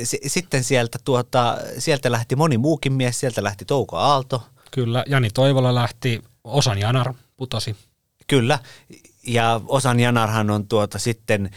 s- 0.04 0.16
sitten 0.28 0.64
sieltä, 0.64 1.00
tuota, 1.06 1.58
sieltä 1.78 2.12
lähti 2.12 2.36
moni 2.36 2.58
muukin 2.58 2.94
mies, 2.94 3.20
sieltä 3.20 3.44
lähti 3.44 3.66
Touko 3.66 3.98
Aalto. 3.98 4.44
Kyllä, 4.72 5.04
Jani 5.08 5.30
Toivola 5.30 5.76
lähti, 5.76 6.22
Osan 6.44 6.78
Janar 6.78 7.14
putosi. 7.38 7.76
Kyllä, 8.28 8.60
ja 9.28 9.62
Osan 9.68 10.00
Janarhan 10.00 10.50
on 10.50 10.68
tuota 10.68 11.00
sitten, 11.00 11.50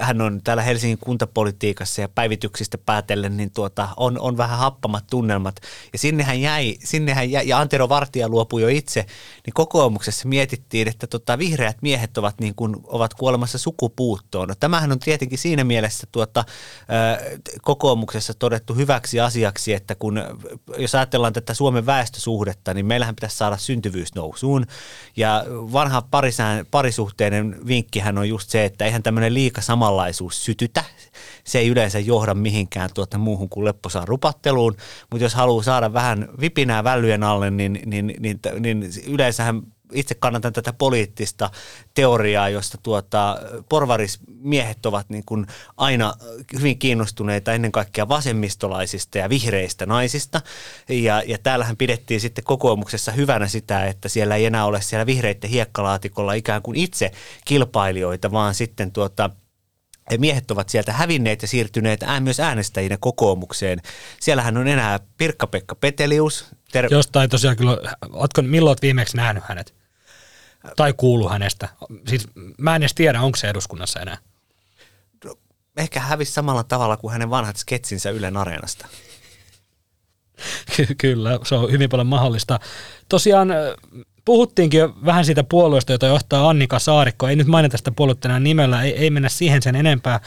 hän 0.00 0.20
on 0.20 0.40
täällä 0.44 0.62
Helsingin 0.62 0.98
kuntapolitiikassa 0.98 2.00
ja 2.00 2.08
päivityksistä 2.08 2.78
päätellen, 2.78 3.36
niin 3.36 3.50
tuota, 3.50 3.88
on, 3.96 4.20
on 4.20 4.36
vähän 4.36 4.58
happamat 4.58 5.04
tunnelmat. 5.10 5.56
Ja 5.92 5.98
sinne 5.98 6.22
hän 6.22 6.40
jäi, 6.40 6.76
sinne 6.84 7.14
hän 7.14 7.30
jäi, 7.30 7.48
ja 7.48 7.58
Antero 7.58 7.88
Vartija 7.88 8.28
luopui 8.28 8.62
jo 8.62 8.68
itse, 8.68 9.06
niin 9.46 9.54
kokoomuksessa 9.54 10.28
mietittiin, 10.28 10.88
että 10.88 11.06
tota, 11.06 11.38
vihreät 11.38 11.76
miehet 11.82 12.18
ovat, 12.18 12.40
niin 12.40 12.54
kuin, 12.54 12.76
ovat 12.84 13.14
kuolemassa 13.14 13.58
sukupuuttoon. 13.58 14.48
No, 14.48 14.54
tämähän 14.60 14.92
on 14.92 14.98
tietenkin 14.98 15.38
siinä 15.38 15.64
mielessä 15.64 16.06
tuota, 16.12 16.44
kokoomuksessa 17.62 18.34
todettu 18.34 18.74
hyväksi 18.74 19.20
asiaksi, 19.20 19.74
että 19.74 19.94
kun, 19.94 20.22
jos 20.78 20.94
ajatellaan 20.94 21.32
tätä 21.32 21.54
Suomen 21.54 21.86
väestösuhdetta, 21.86 22.74
niin 22.74 22.86
meillähän 22.86 23.14
pitäisi 23.14 23.36
saada 23.36 23.56
syntyvyys 23.56 24.14
nousuun. 24.14 24.66
Ja 25.16 25.44
vanha 25.48 26.02
parisään, 26.02 26.66
parisuhde 26.70 27.07
suhteinen 27.08 27.56
vinkkihän 27.66 28.18
on 28.18 28.28
just 28.28 28.50
se, 28.50 28.64
että 28.64 28.84
eihän 28.84 29.02
tämmöinen 29.02 29.34
liika 29.34 29.60
samanlaisuus 29.60 30.44
sytytä. 30.44 30.84
Se 31.44 31.58
ei 31.58 31.68
yleensä 31.68 31.98
johda 31.98 32.34
mihinkään 32.34 32.90
tuota 32.94 33.18
muuhun 33.18 33.48
kuin 33.48 33.64
lepposaan 33.64 34.08
rupatteluun, 34.08 34.76
mutta 35.10 35.24
jos 35.24 35.34
haluaa 35.34 35.62
saada 35.62 35.92
vähän 35.92 36.28
vipinää 36.40 36.84
vällyjen 36.84 37.22
alle, 37.22 37.50
niin, 37.50 37.80
niin, 37.86 38.14
niin, 38.20 38.40
niin 38.60 38.84
yleensähän 39.06 39.62
itse 39.92 40.14
kannatan 40.14 40.52
tätä 40.52 40.72
poliittista 40.72 41.50
teoriaa, 41.94 42.48
josta 42.48 42.78
tuota, 42.82 43.36
porvarismiehet 43.68 44.86
ovat 44.86 45.10
niin 45.10 45.24
kuin 45.26 45.46
aina 45.76 46.14
hyvin 46.58 46.78
kiinnostuneita 46.78 47.52
ennen 47.52 47.72
kaikkea 47.72 48.08
vasemmistolaisista 48.08 49.18
ja 49.18 49.28
vihreistä 49.28 49.86
naisista. 49.86 50.40
Ja, 50.88 51.22
ja 51.26 51.38
täällähän 51.38 51.76
pidettiin 51.76 52.20
sitten 52.20 52.44
kokoomuksessa 52.44 53.12
hyvänä 53.12 53.48
sitä, 53.48 53.86
että 53.86 54.08
siellä 54.08 54.36
ei 54.36 54.44
enää 54.44 54.64
ole 54.64 54.80
siellä 54.80 55.06
vihreiden 55.06 55.50
hiekkalaatikolla 55.50 56.32
ikään 56.32 56.62
kuin 56.62 56.76
itse 56.76 57.12
kilpailijoita, 57.44 58.32
vaan 58.32 58.54
sitten 58.54 58.92
tuota, 58.92 59.30
miehet 60.18 60.50
ovat 60.50 60.68
sieltä 60.68 60.92
hävinneet 60.92 61.42
ja 61.42 61.48
siirtyneet 61.48 62.00
myös 62.20 62.40
äänestäjinä 62.40 62.96
kokoomukseen. 63.00 63.78
Siellähän 64.20 64.56
on 64.56 64.68
enää 64.68 65.00
Pirkka-Pekka 65.18 65.74
Petelius. 65.74 66.44
Ter- 66.72 66.88
Jostain 66.90 67.30
tosiaan 67.30 67.56
kyllä, 67.56 67.78
ootko, 68.12 68.42
milloin 68.42 68.70
olet 68.70 68.82
viimeksi 68.82 69.16
nähnyt 69.16 69.44
hänet? 69.46 69.77
Tai 70.76 70.94
kuulu 70.96 71.28
hänestä? 71.28 71.68
Siis 72.08 72.28
mä 72.58 72.76
en 72.76 72.82
edes 72.82 72.94
tiedä, 72.94 73.22
onko 73.22 73.36
se 73.36 73.48
eduskunnassa 73.48 74.00
enää. 74.00 74.18
Ehkä 75.76 76.00
hävisi 76.00 76.32
samalla 76.32 76.64
tavalla 76.64 76.96
kuin 76.96 77.12
hänen 77.12 77.30
vanhat 77.30 77.56
sketsinsä 77.56 78.10
Ylen 78.10 78.36
Areenasta. 78.36 78.88
Ky- 80.76 80.94
kyllä, 80.98 81.38
se 81.44 81.54
on 81.54 81.70
hyvin 81.70 81.90
paljon 81.90 82.06
mahdollista. 82.06 82.60
Tosiaan 83.08 83.48
puhuttiinkin 84.24 84.80
jo 84.80 84.94
vähän 85.04 85.24
siitä 85.24 85.44
puolueesta, 85.44 85.92
jota 85.92 86.06
johtaa 86.06 86.48
Annika 86.48 86.78
Saarikko. 86.78 87.28
Ei 87.28 87.36
nyt 87.36 87.46
mainita 87.46 87.76
sitä 87.76 87.92
puoluetta 87.92 88.28
enää 88.28 88.40
nimellä, 88.40 88.82
ei, 88.82 88.96
ei 88.96 89.10
mennä 89.10 89.28
siihen 89.28 89.62
sen 89.62 89.76
enempää. 89.76 90.20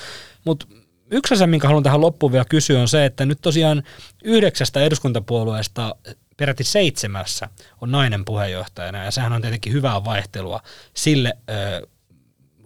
Mutta 0.46 0.66
yksi 1.12 1.34
asia, 1.34 1.48
minkä 1.48 1.68
haluan 1.68 1.84
tähän 1.84 2.02
loppuun 2.02 2.32
vielä 2.32 2.46
kysyä, 2.50 2.82
on 2.82 2.88
se, 2.88 3.06
että 3.06 3.26
nyt 3.26 3.42
tosiaan 3.42 3.84
yhdeksästä 4.24 4.84
eduskuntapuolueesta 4.84 5.96
peräti 6.42 6.64
seitsemässä 6.64 7.50
on 7.82 7.92
nainen 7.92 8.26
puheenjohtajana, 8.26 9.04
ja 9.06 9.12
sehän 9.12 9.34
on 9.34 9.42
tietenkin 9.42 9.74
hyvää 9.74 10.04
vaihtelua 10.06 10.62
sille 10.94 11.38
ö, 11.50 11.88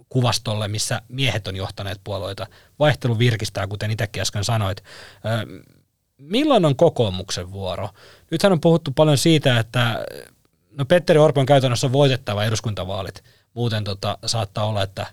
kuvastolle, 0.08 0.68
missä 0.68 1.02
miehet 1.08 1.48
on 1.48 1.56
johtaneet 1.56 2.00
puolueita. 2.04 2.46
Vaihtelu 2.78 3.18
virkistää, 3.18 3.66
kuten 3.66 3.90
itsekin 3.90 4.22
äsken 4.22 4.44
sanoit. 4.44 4.80
Ö, 4.80 5.62
milloin 6.18 6.64
on 6.64 6.76
kokoomuksen 6.76 7.52
vuoro? 7.52 7.88
Nythän 8.30 8.52
on 8.52 8.60
puhuttu 8.60 8.90
paljon 8.90 9.18
siitä, 9.18 9.58
että 9.58 10.06
no 10.70 10.84
Petteri 10.84 11.18
Orpo 11.18 11.40
on 11.40 11.46
käytännössä 11.46 11.92
voitettava 11.92 12.44
eduskuntavaalit. 12.44 13.24
Muuten 13.54 13.84
tota, 13.84 14.18
saattaa 14.26 14.66
olla, 14.66 14.82
että 14.82 15.06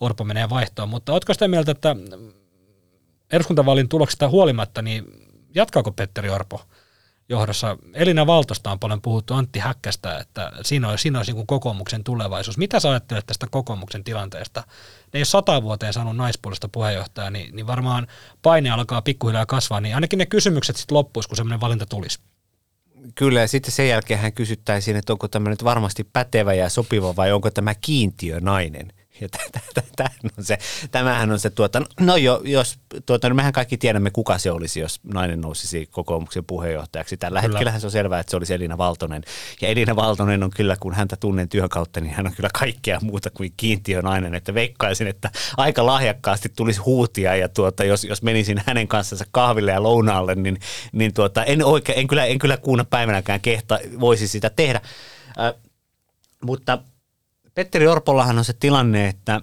Orpo 0.00 0.24
menee 0.24 0.50
vaihtoon. 0.50 0.88
Mutta 0.88 1.12
oletko 1.12 1.32
sitä 1.32 1.48
mieltä, 1.48 1.72
että 1.72 1.96
eduskuntavaalin 3.32 3.88
tuloksesta 3.88 4.28
huolimatta, 4.28 4.82
niin 4.82 5.04
jatkaako 5.54 5.92
Petteri 5.92 6.30
Orpo 6.30 6.60
johdossa? 7.30 7.76
Elina 7.94 8.26
Valtosta 8.26 8.70
on 8.70 8.78
paljon 8.78 9.02
puhuttu 9.02 9.34
Antti 9.34 9.58
Häkkästä, 9.58 10.18
että 10.18 10.52
siinä 10.62 10.88
olisi, 10.88 11.02
siinä 11.02 11.18
olisi 11.18 11.32
niin 11.32 11.46
kokoomuksen 11.46 12.04
tulevaisuus. 12.04 12.58
Mitä 12.58 12.80
sä 12.80 12.90
ajattelet 12.90 13.26
tästä 13.26 13.46
kokoomuksen 13.50 14.04
tilanteesta? 14.04 14.60
Ne 14.60 15.18
ei 15.18 15.20
ole 15.20 15.24
sata 15.24 15.62
vuoteen 15.62 15.92
saanut 15.92 16.16
naispuolista 16.16 16.68
puheenjohtajaa, 16.68 17.30
niin, 17.30 17.56
niin 17.56 17.66
varmaan 17.66 18.06
paine 18.42 18.70
alkaa 18.70 19.02
pikkuhiljaa 19.02 19.46
kasvaa, 19.46 19.80
niin 19.80 19.94
ainakin 19.94 20.18
ne 20.18 20.26
kysymykset 20.26 20.76
sitten 20.76 20.96
loppuisi, 20.96 21.28
kun 21.28 21.36
semmoinen 21.36 21.60
valinta 21.60 21.86
tulisi. 21.86 22.18
Kyllä, 23.14 23.40
ja 23.40 23.48
sitten 23.48 23.72
sen 23.72 23.88
jälkeen 23.88 24.20
hän 24.20 24.32
kysyttäisiin, 24.32 24.96
että 24.96 25.12
onko 25.12 25.28
tämä 25.28 25.50
nyt 25.50 25.64
varmasti 25.64 26.04
pätevä 26.04 26.54
ja 26.54 26.68
sopiva 26.68 27.16
vai 27.16 27.32
onko 27.32 27.50
tämä 27.50 27.74
kiintiönainen. 27.74 28.92
Ja 29.20 29.28
tämähän 29.96 30.30
on 30.38 30.44
se, 30.44 30.58
tämähän 30.90 31.30
on 31.30 31.38
se 31.38 31.50
tuota, 31.50 31.82
no 32.00 32.16
jo, 32.16 32.40
jos, 32.44 32.78
tuota, 33.06 33.28
no 33.28 33.34
mehän 33.34 33.52
kaikki 33.52 33.76
tiedämme, 33.76 34.10
kuka 34.10 34.38
se 34.38 34.50
olisi, 34.50 34.80
jos 34.80 35.00
nainen 35.14 35.40
nousisi 35.40 35.86
kokoomuksen 35.86 36.44
puheenjohtajaksi. 36.44 37.16
Tällä 37.16 37.40
kyllä. 37.40 37.52
hetkellähän 37.52 37.80
se 37.80 37.86
on 37.86 37.90
selvää, 37.90 38.20
että 38.20 38.30
se 38.30 38.36
olisi 38.36 38.54
Elina 38.54 38.78
Valtonen. 38.78 39.22
Ja 39.60 39.68
Elina 39.68 39.96
Valtonen 39.96 40.42
on 40.42 40.50
kyllä, 40.50 40.76
kun 40.80 40.94
häntä 40.94 41.16
tunnen 41.16 41.48
työn 41.48 41.68
kautta, 41.68 42.00
niin 42.00 42.14
hän 42.14 42.26
on 42.26 42.34
kyllä 42.34 42.48
kaikkea 42.58 42.98
muuta 43.02 43.30
kuin 43.30 43.52
kiintiönainen. 43.56 44.34
Että 44.34 44.54
veikkaisin, 44.54 45.06
että 45.06 45.30
aika 45.56 45.86
lahjakkaasti 45.86 46.48
tulisi 46.56 46.80
huutia 46.80 47.36
ja 47.36 47.48
tuota, 47.48 47.84
jos, 47.84 48.04
jos 48.04 48.22
menisin 48.22 48.62
hänen 48.66 48.88
kanssansa 48.88 49.24
kahville 49.30 49.72
ja 49.72 49.82
lounaalle, 49.82 50.34
niin, 50.34 50.60
niin 50.92 51.14
tuota, 51.14 51.44
en, 51.44 51.64
oikein, 51.64 51.98
en, 51.98 52.06
kyllä, 52.06 52.24
en 52.24 52.38
kyllä 52.38 52.56
kuuna 52.56 52.84
päivänäkään 52.84 53.40
kehta 53.40 53.78
voisi 54.00 54.28
sitä 54.28 54.50
tehdä. 54.50 54.80
Äh, 55.40 55.54
mutta 56.42 56.78
Petteri 57.60 57.86
Orpollahan 57.86 58.38
on 58.38 58.44
se 58.44 58.52
tilanne, 58.52 59.08
että 59.08 59.40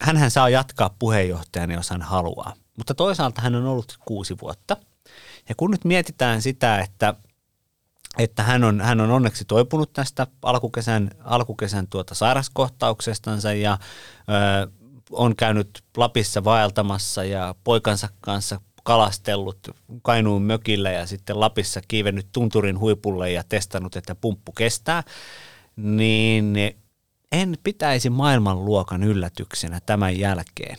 hän 0.00 0.30
saa 0.30 0.48
jatkaa 0.48 0.96
puheenjohtajana, 0.98 1.74
jos 1.74 1.90
hän 1.90 2.02
haluaa. 2.02 2.54
Mutta 2.76 2.94
toisaalta 2.94 3.42
hän 3.42 3.54
on 3.54 3.66
ollut 3.66 3.98
kuusi 4.04 4.36
vuotta. 4.42 4.76
Ja 5.48 5.54
kun 5.54 5.70
nyt 5.70 5.84
mietitään 5.84 6.42
sitä, 6.42 6.78
että, 6.78 7.14
että 8.18 8.42
hän, 8.42 8.64
on, 8.64 8.80
hän 8.80 9.00
on 9.00 9.10
onneksi 9.10 9.44
toipunut 9.44 9.92
tästä 9.92 10.26
alkukesän, 10.42 11.10
alkukesän 11.24 11.86
tuota 11.88 12.14
sairaskohtauksestansa 12.14 13.52
ja 13.52 13.78
ö, 14.62 14.70
on 15.10 15.36
käynyt 15.36 15.84
Lapissa 15.96 16.44
vaeltamassa 16.44 17.24
ja 17.24 17.54
poikansa 17.64 18.08
kanssa 18.20 18.60
kalastellut 18.84 19.58
Kainuun 20.02 20.42
mökillä 20.42 20.90
ja 20.90 21.06
sitten 21.06 21.40
Lapissa 21.40 21.80
kiivennyt 21.88 22.26
tunturin 22.32 22.78
huipulle 22.78 23.32
ja 23.32 23.44
testannut, 23.48 23.96
että 23.96 24.14
pumppu 24.14 24.52
kestää, 24.52 25.02
niin 25.76 26.56
en 27.32 27.58
pitäisi 27.64 28.10
maailmanluokan 28.10 29.02
yllätyksenä 29.02 29.80
tämän 29.86 30.18
jälkeen, 30.18 30.76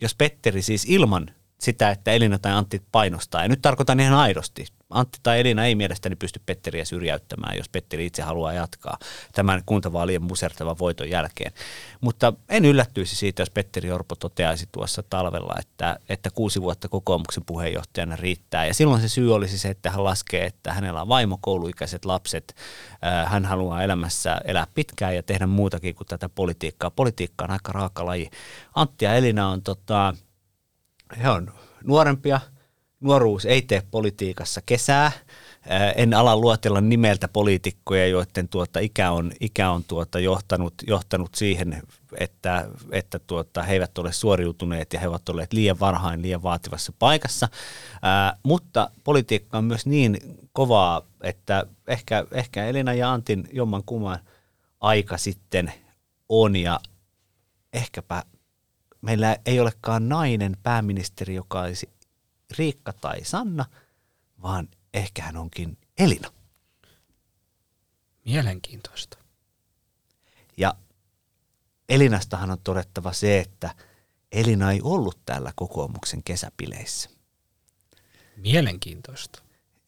jos 0.00 0.14
Petteri 0.14 0.62
siis 0.62 0.84
ilman 0.88 1.30
sitä, 1.60 1.90
että 1.90 2.12
Elina 2.12 2.38
tai 2.38 2.52
Antti 2.52 2.82
painostaa, 2.92 3.42
ja 3.42 3.48
nyt 3.48 3.62
tarkoitan 3.62 4.00
ihan 4.00 4.14
aidosti, 4.14 4.66
Antti 4.90 5.18
tai 5.22 5.40
Elina 5.40 5.66
ei 5.66 5.74
mielestäni 5.74 6.16
pysty 6.16 6.40
Petteriä 6.46 6.84
syrjäyttämään, 6.84 7.56
jos 7.56 7.68
Petteri 7.68 8.06
itse 8.06 8.22
haluaa 8.22 8.52
jatkaa 8.52 8.98
tämän 9.32 9.62
kuntavaalien 9.66 10.22
musertavan 10.22 10.78
voiton 10.78 11.10
jälkeen. 11.10 11.52
Mutta 12.00 12.32
en 12.48 12.64
yllättyisi 12.64 13.16
siitä, 13.16 13.42
jos 13.42 13.50
Petteri 13.50 13.92
Orpo 13.92 14.16
toteaisi 14.16 14.68
tuossa 14.72 15.02
talvella, 15.02 15.54
että, 15.58 15.98
että 16.08 16.30
kuusi 16.30 16.62
vuotta 16.62 16.88
kokoomuksen 16.88 17.44
puheenjohtajana 17.44 18.16
riittää. 18.16 18.66
Ja 18.66 18.74
silloin 18.74 19.00
se 19.00 19.08
syy 19.08 19.34
olisi 19.34 19.58
se, 19.58 19.68
että 19.68 19.90
hän 19.90 20.04
laskee, 20.04 20.46
että 20.46 20.72
hänellä 20.72 21.02
on 21.02 21.08
vaimo, 21.08 21.38
kouluikäiset 21.40 22.04
lapset. 22.04 22.56
Hän 23.26 23.44
haluaa 23.44 23.82
elämässä 23.82 24.40
elää 24.44 24.66
pitkään 24.74 25.16
ja 25.16 25.22
tehdä 25.22 25.46
muutakin 25.46 25.94
kuin 25.94 26.06
tätä 26.08 26.28
politiikkaa. 26.28 26.90
Politiikka 26.90 27.44
on 27.44 27.50
aika 27.50 27.72
raaka 27.72 28.06
laji. 28.06 28.30
Antti 28.74 29.04
ja 29.04 29.14
Elina 29.14 29.48
on, 29.48 29.62
tota, 29.62 30.14
he 31.22 31.30
on 31.30 31.52
nuorempia– 31.84 32.40
nuoruus 33.00 33.44
ei 33.46 33.62
tee 33.62 33.82
politiikassa 33.90 34.60
kesää. 34.66 35.12
En 35.96 36.14
ala 36.14 36.36
luotella 36.36 36.80
nimeltä 36.80 37.28
poliitikkoja, 37.28 38.06
joiden 38.06 38.48
tuota 38.48 38.78
ikä 38.78 39.10
on, 39.10 39.32
ikä 39.40 39.70
on 39.70 39.84
tuota 39.84 40.18
johtanut, 40.18 40.74
johtanut 40.86 41.34
siihen, 41.34 41.82
että, 42.18 42.68
että 42.90 43.18
tuota, 43.18 43.62
he 43.62 43.72
eivät 43.72 43.98
ole 43.98 44.12
suoriutuneet 44.12 44.92
ja 44.92 45.00
he 45.00 45.08
ovat 45.08 45.28
olleet 45.28 45.52
liian 45.52 45.80
varhain, 45.80 46.22
liian 46.22 46.42
vaativassa 46.42 46.92
paikassa. 46.98 47.48
Ää, 48.02 48.36
mutta 48.42 48.90
politiikka 49.04 49.58
on 49.58 49.64
myös 49.64 49.86
niin 49.86 50.18
kovaa, 50.52 51.02
että 51.22 51.66
ehkä, 51.86 52.26
ehkä 52.32 52.66
Elina 52.66 52.94
ja 52.94 53.12
Antin 53.12 53.48
jomman 53.52 53.82
kumman 53.86 54.18
aika 54.80 55.18
sitten 55.18 55.72
on 56.28 56.56
ja 56.56 56.80
ehkäpä 57.72 58.22
meillä 59.00 59.36
ei 59.46 59.60
olekaan 59.60 60.08
nainen 60.08 60.56
pääministeri, 60.62 61.34
joka 61.34 61.60
olisi 61.60 61.95
Riikka 62.58 62.92
tai 62.92 63.24
Sanna, 63.24 63.64
vaan 64.42 64.68
ehkä 64.94 65.22
hän 65.22 65.36
onkin 65.36 65.78
Elina. 65.98 66.32
Mielenkiintoista. 68.24 69.18
Ja 70.56 70.74
Elinastahan 71.88 72.50
on 72.50 72.58
todettava 72.64 73.12
se, 73.12 73.40
että 73.40 73.74
Elina 74.32 74.72
ei 74.72 74.80
ollut 74.82 75.18
täällä 75.26 75.52
kokoomuksen 75.56 76.22
kesäpileissä. 76.22 77.10
Mielenkiintoista. 78.36 79.42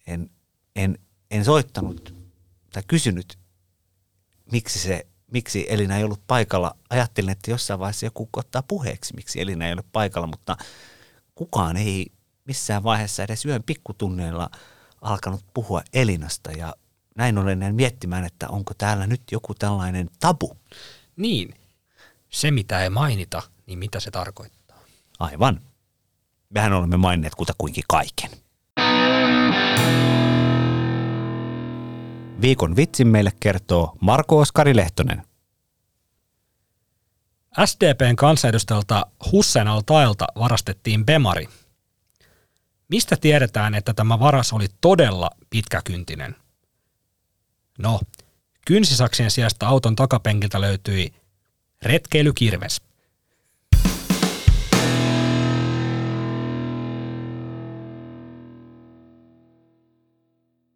En, 0.06 0.30
en, 0.76 0.98
en 1.30 1.44
soittanut 1.44 2.14
tai 2.72 2.82
kysynyt, 2.86 3.38
miksi, 4.52 4.78
se, 4.78 5.06
miksi 5.32 5.66
Elina 5.68 5.96
ei 5.96 6.04
ollut 6.04 6.26
paikalla. 6.26 6.76
Ajattelin, 6.90 7.30
että 7.30 7.50
jossain 7.50 7.80
vaiheessa 7.80 8.06
joku 8.06 8.28
ottaa 8.36 8.62
puheeksi, 8.62 9.14
miksi 9.14 9.40
Elina 9.40 9.66
ei 9.66 9.72
ole 9.72 9.84
paikalla, 9.92 10.26
mutta 10.26 10.56
kukaan 11.34 11.76
ei 11.76 12.12
missään 12.48 12.82
vaiheessa 12.82 13.22
edes 13.22 13.44
yön 13.44 13.62
pikkutunneilla 13.62 14.50
alkanut 15.00 15.44
puhua 15.54 15.82
Elinasta 15.92 16.52
ja 16.52 16.74
näin 17.16 17.38
olen 17.38 17.58
näin 17.58 17.74
miettimään, 17.74 18.24
että 18.24 18.48
onko 18.48 18.74
täällä 18.78 19.06
nyt 19.06 19.22
joku 19.32 19.54
tällainen 19.54 20.10
tabu. 20.20 20.56
Niin, 21.16 21.54
se 22.30 22.50
mitä 22.50 22.82
ei 22.82 22.90
mainita, 22.90 23.42
niin 23.66 23.78
mitä 23.78 24.00
se 24.00 24.10
tarkoittaa? 24.10 24.78
Aivan. 25.18 25.60
Mehän 26.50 26.72
olemme 26.72 26.96
mainneet 26.96 27.34
kutakuinkin 27.34 27.84
kaiken. 27.88 28.30
Viikon 32.40 32.76
vitsin 32.76 33.08
meille 33.08 33.32
kertoo 33.40 33.96
Marko 34.00 34.38
Oskari 34.38 34.76
Lehtonen. 34.76 35.22
SDPn 37.64 38.16
kansanedustajalta 38.16 39.06
Hussein 39.32 39.68
al 39.68 39.82
varastettiin 40.38 41.06
Bemari– 41.06 41.48
Mistä 42.88 43.16
tiedetään, 43.16 43.74
että 43.74 43.94
tämä 43.94 44.20
varas 44.20 44.52
oli 44.52 44.66
todella 44.80 45.30
pitkäkyntinen? 45.50 46.36
No, 47.78 48.00
kynsisaksien 48.66 49.30
sijasta 49.30 49.68
auton 49.68 49.96
takapenkiltä 49.96 50.60
löytyi 50.60 51.12
retkeilykirves. 51.82 52.87